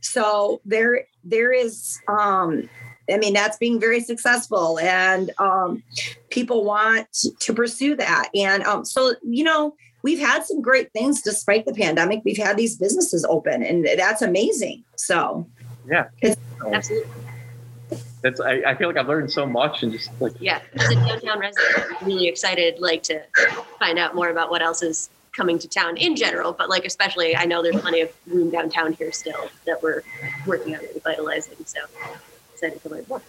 [0.00, 2.68] So there, there is um,
[3.12, 5.82] I mean, that's being very successful, and um,
[6.30, 7.08] people want
[7.38, 8.30] to pursue that.
[8.34, 12.22] And um, so, you know, we've had some great things despite the pandemic.
[12.24, 14.84] We've had these businesses open, and that's amazing.
[14.96, 15.46] So,
[15.88, 16.08] yeah,
[16.72, 17.10] absolutely.
[18.22, 20.94] That's I, I feel like I've learned so much and just like yeah, as a
[20.94, 23.22] downtown resident, I'm really excited like to
[23.78, 27.34] find out more about what else is coming to town in general, but like especially
[27.34, 30.02] I know there's plenty of room downtown here still that we're
[30.46, 31.56] working on revitalizing.
[31.64, 31.80] So
[32.62, 33.22] excited to learn more.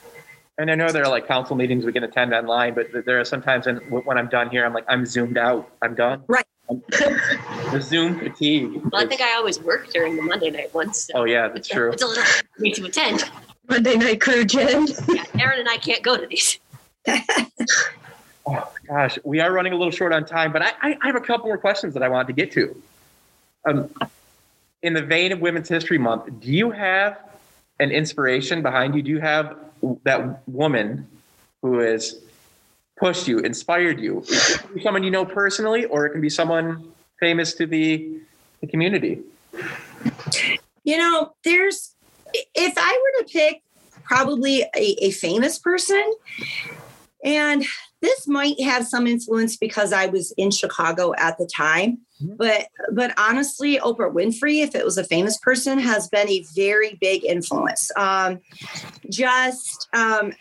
[0.58, 3.26] And I know there are like council meetings we can attend online, but there are
[3.26, 5.72] sometimes when I'm done here, I'm like, I'm zoomed out.
[5.82, 6.24] I'm done.
[6.28, 6.46] Right.
[6.70, 8.82] the Zoom fatigue.
[8.92, 11.06] Well, I think I always work during the Monday night ones.
[11.06, 11.92] So oh yeah, that's true.
[11.92, 13.30] It's a little for to attend.
[13.70, 14.88] Monday night crew, Jen.
[15.10, 16.60] yeah, Aaron and I can't go to these.
[18.46, 21.16] oh gosh, we are running a little short on time, but I, I, I have
[21.16, 22.82] a couple more questions that I wanted to get to.
[23.66, 23.90] Um,
[24.82, 27.18] in the vein of Women's History Month, do you have
[27.82, 29.02] an inspiration behind you?
[29.02, 29.58] Do you have
[30.04, 31.08] that woman
[31.62, 32.22] who has
[32.98, 34.24] pushed you, inspired you?
[34.84, 38.22] Someone you know personally, or it can be someone famous to the,
[38.62, 39.22] the community?
[40.84, 41.96] You know, there's
[42.34, 43.64] if I were to pick
[44.04, 46.04] probably a, a famous person,
[47.24, 47.66] and
[48.02, 52.00] this might have some influence because I was in Chicago at the time.
[52.22, 52.36] Mm-hmm.
[52.36, 56.98] But but honestly, Oprah Winfrey, if it was a famous person, has been a very
[57.02, 57.92] big influence.
[57.96, 58.40] Um,
[59.10, 60.34] just um,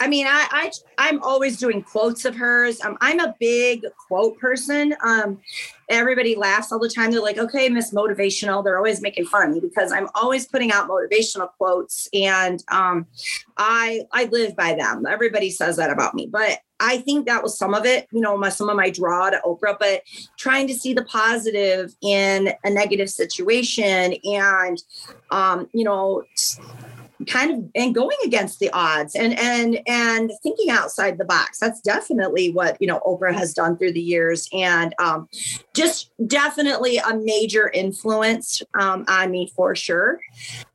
[0.00, 2.80] I mean, I, I am always doing quotes of hers.
[2.82, 4.94] Um, I'm a big quote person.
[5.02, 5.40] Um,
[5.88, 7.10] everybody laughs all the time.
[7.10, 10.70] They're like, "Okay, Miss Motivational." They're always making fun of me because I'm always putting
[10.70, 13.06] out motivational quotes, and um,
[13.56, 15.04] I I live by them.
[15.04, 18.06] Everybody says that about me, but I think that was some of it.
[18.12, 20.02] You know, my, some of my draw to Oprah, but
[20.38, 24.80] trying to see the positive in a negative situation, and
[25.30, 26.22] um, you know
[27.26, 31.58] kind of and going against the odds and and and thinking outside the box.
[31.58, 34.48] That's definitely what you know oprah has done through the years.
[34.52, 35.28] And um,
[35.74, 40.20] just definitely a major influence um, on me for sure.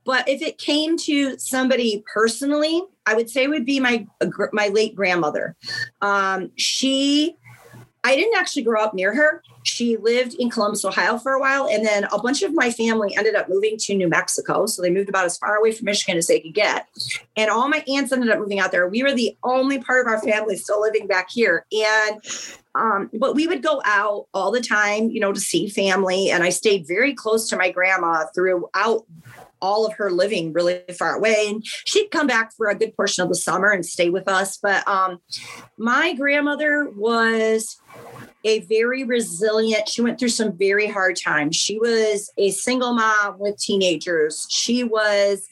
[0.04, 4.06] But if it came to somebody personally i would say would be my
[4.52, 5.56] my late grandmother.
[6.00, 7.36] Um, she
[8.02, 9.42] I didn't actually grow up near her.
[9.64, 11.68] She lived in Columbus, Ohio for a while.
[11.68, 14.66] And then a bunch of my family ended up moving to New Mexico.
[14.66, 16.86] So they moved about as far away from Michigan as they could get.
[17.36, 18.86] And all my aunts ended up moving out there.
[18.88, 21.66] We were the only part of our family still living back here.
[21.72, 22.20] And
[22.76, 26.30] um, but we would go out all the time, you know, to see family.
[26.30, 29.06] And I stayed very close to my grandma throughout
[29.62, 31.46] all of her living really far away.
[31.48, 34.58] And she'd come back for a good portion of the summer and stay with us.
[34.58, 35.20] But um,
[35.78, 37.80] my grandmother was
[38.44, 41.56] a very resilient, she went through some very hard times.
[41.56, 44.46] She was a single mom with teenagers.
[44.50, 45.48] She was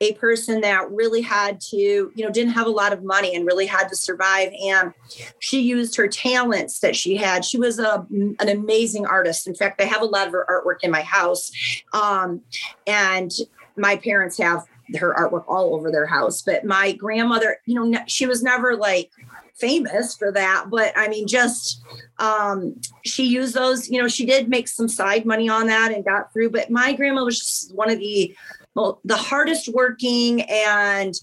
[0.00, 3.44] a person that really had to, you know, didn't have a lot of money and
[3.44, 4.52] really had to survive.
[4.64, 4.94] And
[5.40, 7.44] she used her talents that she had.
[7.44, 9.48] She was a, an amazing artist.
[9.48, 11.50] In fact, I have a lot of her artwork in my house.
[11.92, 12.42] Um,
[12.86, 13.32] and
[13.76, 14.64] my parents have
[14.96, 16.42] her artwork all over their house.
[16.42, 19.10] But my grandmother, you know, she was never like,
[19.58, 21.82] famous for that but i mean just
[22.18, 26.04] um she used those you know she did make some side money on that and
[26.04, 28.34] got through but my grandma was just one of the
[28.74, 31.14] well, the hardest working and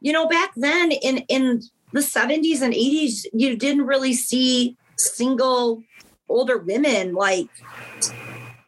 [0.00, 1.62] you know back then in in
[1.92, 5.82] the 70s and 80s you didn't really see single
[6.28, 7.48] older women like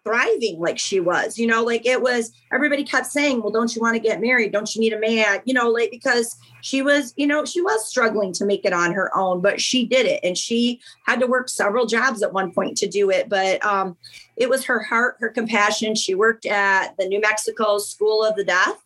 [0.03, 3.83] thriving like she was you know like it was everybody kept saying well don't you
[3.83, 4.53] want to get married?
[4.53, 5.41] Don't you need a man?
[5.45, 8.93] You know like because she was you know she was struggling to make it on
[8.93, 12.53] her own but she did it and she had to work several jobs at one
[12.53, 13.97] point to do it but um
[14.37, 15.95] it was her heart her compassion.
[15.95, 18.77] She worked at the new mexico school of the deaf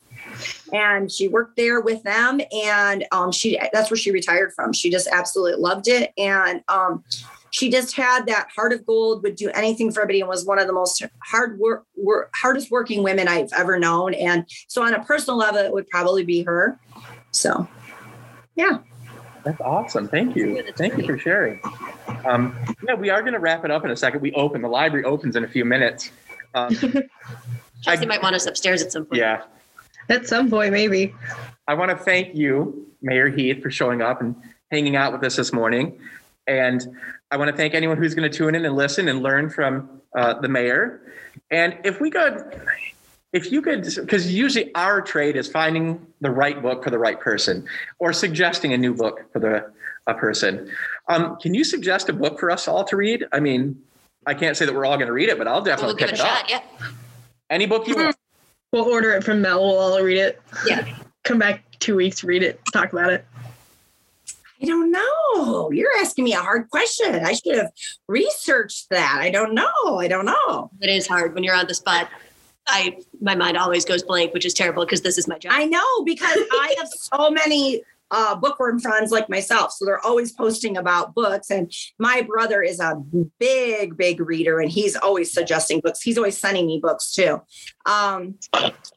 [0.72, 4.72] and she worked there with them and um, she that's where she retired from.
[4.72, 7.04] She just absolutely loved it and um,
[7.54, 10.58] she just had that heart of gold, would do anything for everybody, and was one
[10.58, 14.12] of the most hard work, work hardest working women I've ever known.
[14.14, 16.76] And so, on a personal level, it would probably be her.
[17.30, 17.68] So,
[18.56, 18.78] yeah.
[19.44, 20.08] That's awesome.
[20.08, 20.64] Thank you.
[20.76, 21.60] Thank you for sharing.
[22.26, 22.56] Um,
[22.88, 24.20] yeah, we are going to wrap it up in a second.
[24.20, 24.60] We open.
[24.60, 26.10] The library opens in a few minutes.
[26.54, 26.74] Um,
[27.82, 29.20] Chelsea might want us upstairs at some point.
[29.20, 29.42] Yeah.
[30.08, 31.14] At some point, maybe.
[31.68, 34.34] I want to thank you, Mayor Heath, for showing up and
[34.72, 36.00] hanging out with us this morning.
[36.46, 36.84] And
[37.34, 40.00] I want to thank anyone who's going to tune in and listen and learn from
[40.16, 41.00] uh, the mayor.
[41.50, 42.44] And if we could,
[43.32, 47.18] if you could, because usually our trade is finding the right book for the right
[47.18, 47.66] person
[47.98, 49.68] or suggesting a new book for the
[50.06, 50.70] a person.
[51.08, 53.26] Um, can you suggest a book for us all to read?
[53.32, 53.82] I mean,
[54.28, 56.12] I can't say that we're all going to read it, but I'll definitely we'll pick
[56.12, 56.48] it, it up.
[56.48, 56.60] Yeah.
[57.50, 58.16] Any book you want.
[58.70, 59.60] We'll order it from Mel.
[59.60, 60.40] We'll all read it.
[60.68, 60.98] Yeah.
[61.24, 63.26] Come back two weeks, read it, talk about it.
[64.64, 65.70] I don't know.
[65.72, 67.22] You're asking me a hard question.
[67.22, 67.70] I should have
[68.08, 69.18] researched that.
[69.20, 69.98] I don't know.
[69.98, 70.70] I don't know.
[70.80, 72.08] It is hard when you're on the spot.
[72.66, 75.52] I my mind always goes blank, which is terrible because this is my job.
[75.54, 79.72] I know because I have so many uh, bookworm friends like myself.
[79.72, 81.50] So they're always posting about books.
[81.50, 82.94] And my brother is a
[83.38, 86.00] big, big reader and he's always suggesting books.
[86.00, 87.42] He's always sending me books too.
[87.84, 88.36] Um,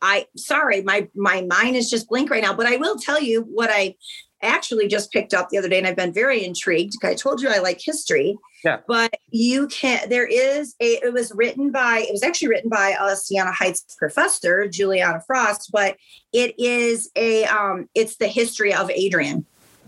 [0.02, 3.42] I sorry, my my mind is just blank right now, but I will tell you
[3.42, 3.96] what I
[4.42, 6.94] actually just picked up the other day and I've been very intrigued.
[7.04, 8.38] I told you I like history.
[8.64, 8.80] Yeah.
[8.88, 12.96] But you can there is a it was written by it was actually written by
[13.00, 15.98] a Siena Heights professor, Juliana Frost, but
[16.34, 19.46] it is a um it's the history of Adrian.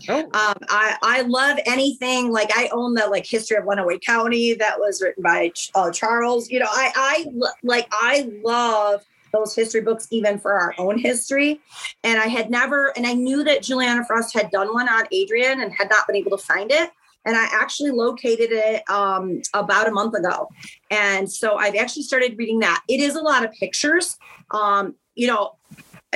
[0.08, 0.20] Oh.
[0.20, 4.78] Um, I, I love anything like I own the like history of Lenawee County that
[4.78, 6.50] was written by uh, Charles.
[6.50, 11.60] You know, I I like I love those history books even for our own history.
[12.04, 15.60] And I had never, and I knew that Juliana Frost had done one on Adrian
[15.60, 16.90] and had not been able to find it.
[17.26, 20.48] and I actually located it um, about a month ago.
[20.90, 22.82] And so I've actually started reading that.
[22.88, 24.16] It is a lot of pictures.
[24.52, 25.56] Um, you know,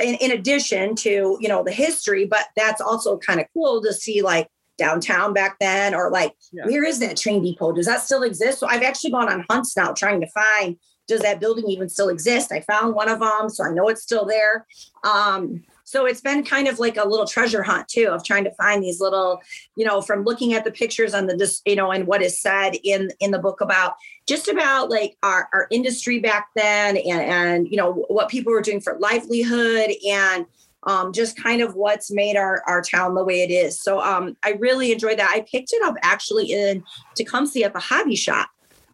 [0.01, 3.93] in, in addition to you know the history but that's also kind of cool to
[3.93, 6.65] see like downtown back then or like Yeah.
[6.65, 9.77] where is that train depot does that still exist so i've actually gone on hunts
[9.77, 10.75] now trying to find
[11.07, 14.01] does that building even still exist i found one of them so i know it's
[14.01, 14.65] still there
[15.03, 18.51] um so it's been kind of like a little treasure hunt too of trying to
[18.55, 19.41] find these little
[19.75, 22.71] you know from looking at the pictures on the you know and what is said
[22.83, 23.95] in in the book about
[24.27, 28.61] just about like our, our industry back then and and you know what people were
[28.61, 30.45] doing for livelihood and
[30.85, 33.81] um, just kind of what's made our, our town the way it is.
[33.81, 35.31] So um, I really enjoyed that.
[35.33, 36.83] I picked it up actually in
[37.15, 38.49] Tecumseh at the hobby shop.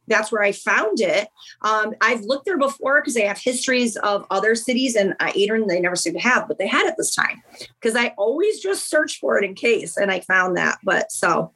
[0.08, 1.28] That's where I found it.
[1.62, 5.68] Um, I've looked there before because they have histories of other cities and uh, Adrian
[5.68, 7.42] they never seem to have, but they had it this time
[7.80, 10.80] because I always just search for it in case and I found that.
[10.84, 11.54] But so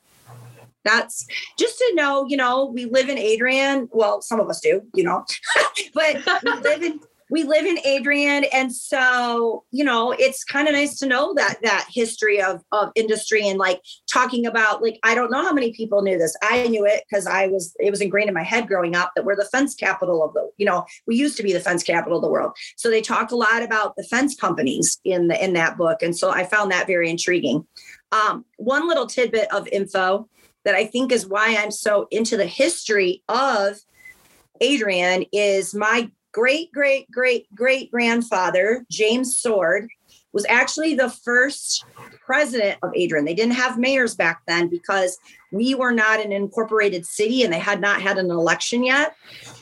[0.84, 1.26] that's
[1.58, 3.90] just to know, you know, we live in Adrian.
[3.92, 5.26] Well, some of us do, you know,
[5.94, 7.00] but we live in
[7.36, 11.58] we live in Adrian, and so you know, it's kind of nice to know that
[11.64, 15.74] that history of of industry and like talking about like I don't know how many
[15.74, 16.34] people knew this.
[16.42, 19.26] I knew it because I was it was ingrained in my head growing up that
[19.26, 22.20] we're the fence capital of the you know we used to be the fence capital
[22.20, 22.54] of the world.
[22.78, 26.18] So they talk a lot about the fence companies in the in that book, and
[26.18, 27.68] so I found that very intriguing.
[28.14, 30.30] Um, one little tidbit of info
[30.64, 33.78] that I think is why I'm so into the history of
[34.62, 39.88] Adrian is my great, great, great, great grandfather, James Sword,
[40.34, 41.86] was actually the first
[42.26, 43.24] president of Adrian.
[43.24, 45.18] They didn't have mayors back then because
[45.54, 49.16] we were not an incorporated city and they had not had an election yet.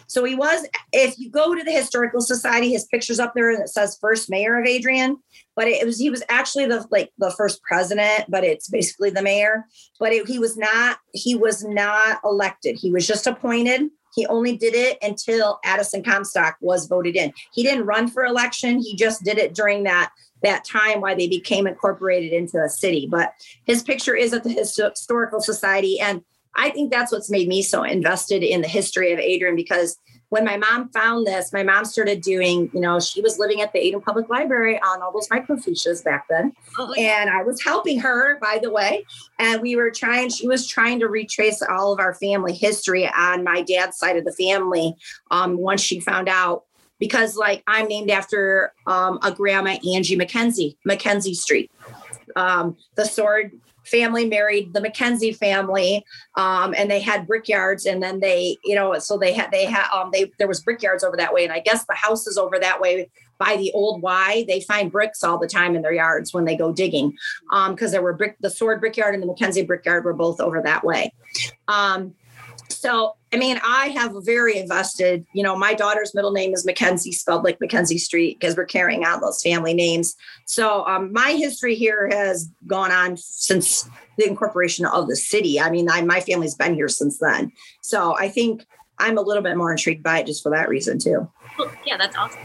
[0.08, 3.62] So he was, if you go to the Historical Society, his picture's up there and
[3.62, 5.18] it says first mayor of Adrian.
[5.56, 9.22] But it was he was actually the like the first president, but it's basically the
[9.22, 9.66] mayor.
[10.00, 12.78] But it, he was not he was not elected.
[12.80, 13.92] He was just appointed.
[14.14, 17.34] He only did it until Addison Comstock was voted in.
[17.52, 18.80] He didn't run for election.
[18.80, 20.12] He just did it during that
[20.44, 23.08] that time why they became incorporated into a city.
[23.10, 23.34] But
[23.64, 26.22] his picture is at the Historical Society, and
[26.56, 29.98] I think that's what's made me so invested in the history of Adrian because
[30.34, 33.72] when my mom found this, my mom started doing, you know, she was living at
[33.72, 36.52] the Adrian Public Library on all those microfiches back then.
[36.80, 37.22] Oh, yeah.
[37.22, 39.06] And I was helping her, by the way.
[39.38, 43.44] And we were trying, she was trying to retrace all of our family history on
[43.44, 44.96] my dad's side of the family
[45.30, 46.64] um, once she found out.
[46.98, 51.70] Because, like, I'm named after um, a grandma, Angie McKenzie, Mackenzie Street.
[52.36, 53.52] Um, the sword
[53.86, 56.06] family married the Mackenzie family,
[56.36, 57.86] um, and they had brickyards.
[57.86, 61.04] And then they, you know, so they had, they had, um, they, there was brickyards
[61.04, 61.44] over that way.
[61.44, 65.24] And I guess the houses over that way by the old Y, they find bricks
[65.24, 67.18] all the time in their yards when they go digging.
[67.52, 70.62] Um, because there were brick, the sword brickyard and the Mackenzie brickyard were both over
[70.62, 71.14] that way.
[71.68, 72.14] Um,
[72.74, 77.12] so I mean, I have very invested, you know, my daughter's middle name is Mackenzie,
[77.12, 80.16] spelled like Mackenzie Street, because we're carrying on those family names.
[80.46, 85.60] So um, my history here has gone on since the incorporation of the city.
[85.60, 87.52] I mean, I, my family's been here since then.
[87.82, 88.68] So I think
[89.00, 91.28] I'm a little bit more intrigued by it just for that reason too.
[91.58, 92.40] Well, yeah, that's awesome.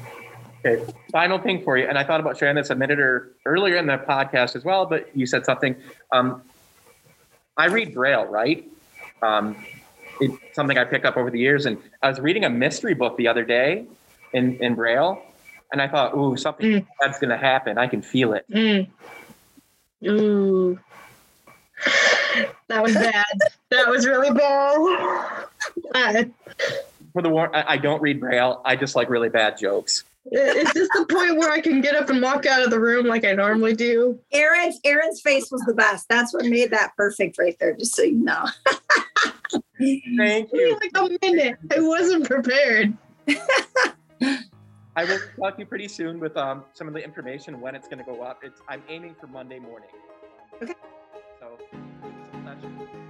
[0.65, 3.77] Okay, final thing for you, and I thought about sharing this a minute or earlier
[3.77, 5.77] in the podcast as well, but you said something.
[6.13, 6.43] Um,
[7.57, 8.69] I read Braille, right?
[9.23, 9.57] Um,
[10.21, 13.17] it's something I picked up over the years, and I was reading a mystery book
[13.17, 13.87] the other day
[14.33, 15.23] in in Braille,
[15.73, 16.87] and I thought, "Ooh, something Mm.
[17.01, 17.79] bad's going to happen.
[17.79, 18.89] I can feel it." Mm.
[20.07, 20.79] Ooh.
[22.69, 23.25] That was bad.
[23.71, 24.31] that was really
[25.93, 26.33] bad.
[27.13, 28.61] For the war, I, I don't read Braille.
[28.65, 30.05] I just like really bad jokes.
[30.31, 33.07] is this the point where I can get up and walk out of the room
[33.07, 34.19] like I normally do?
[34.33, 36.07] Aaron's Aaron's face was the best.
[36.11, 38.45] That's what made that perfect right there, just so you know.
[39.79, 40.79] Thank you.
[40.81, 41.59] like a minute.
[41.77, 42.97] I wasn't prepared.
[44.97, 47.87] I will talk to you pretty soon with um, some of the information when it's
[47.87, 48.41] going to go up.
[48.43, 49.91] It's I'm aiming for Monday morning.
[50.61, 50.75] Okay.
[51.39, 53.08] So, it's a pleasure.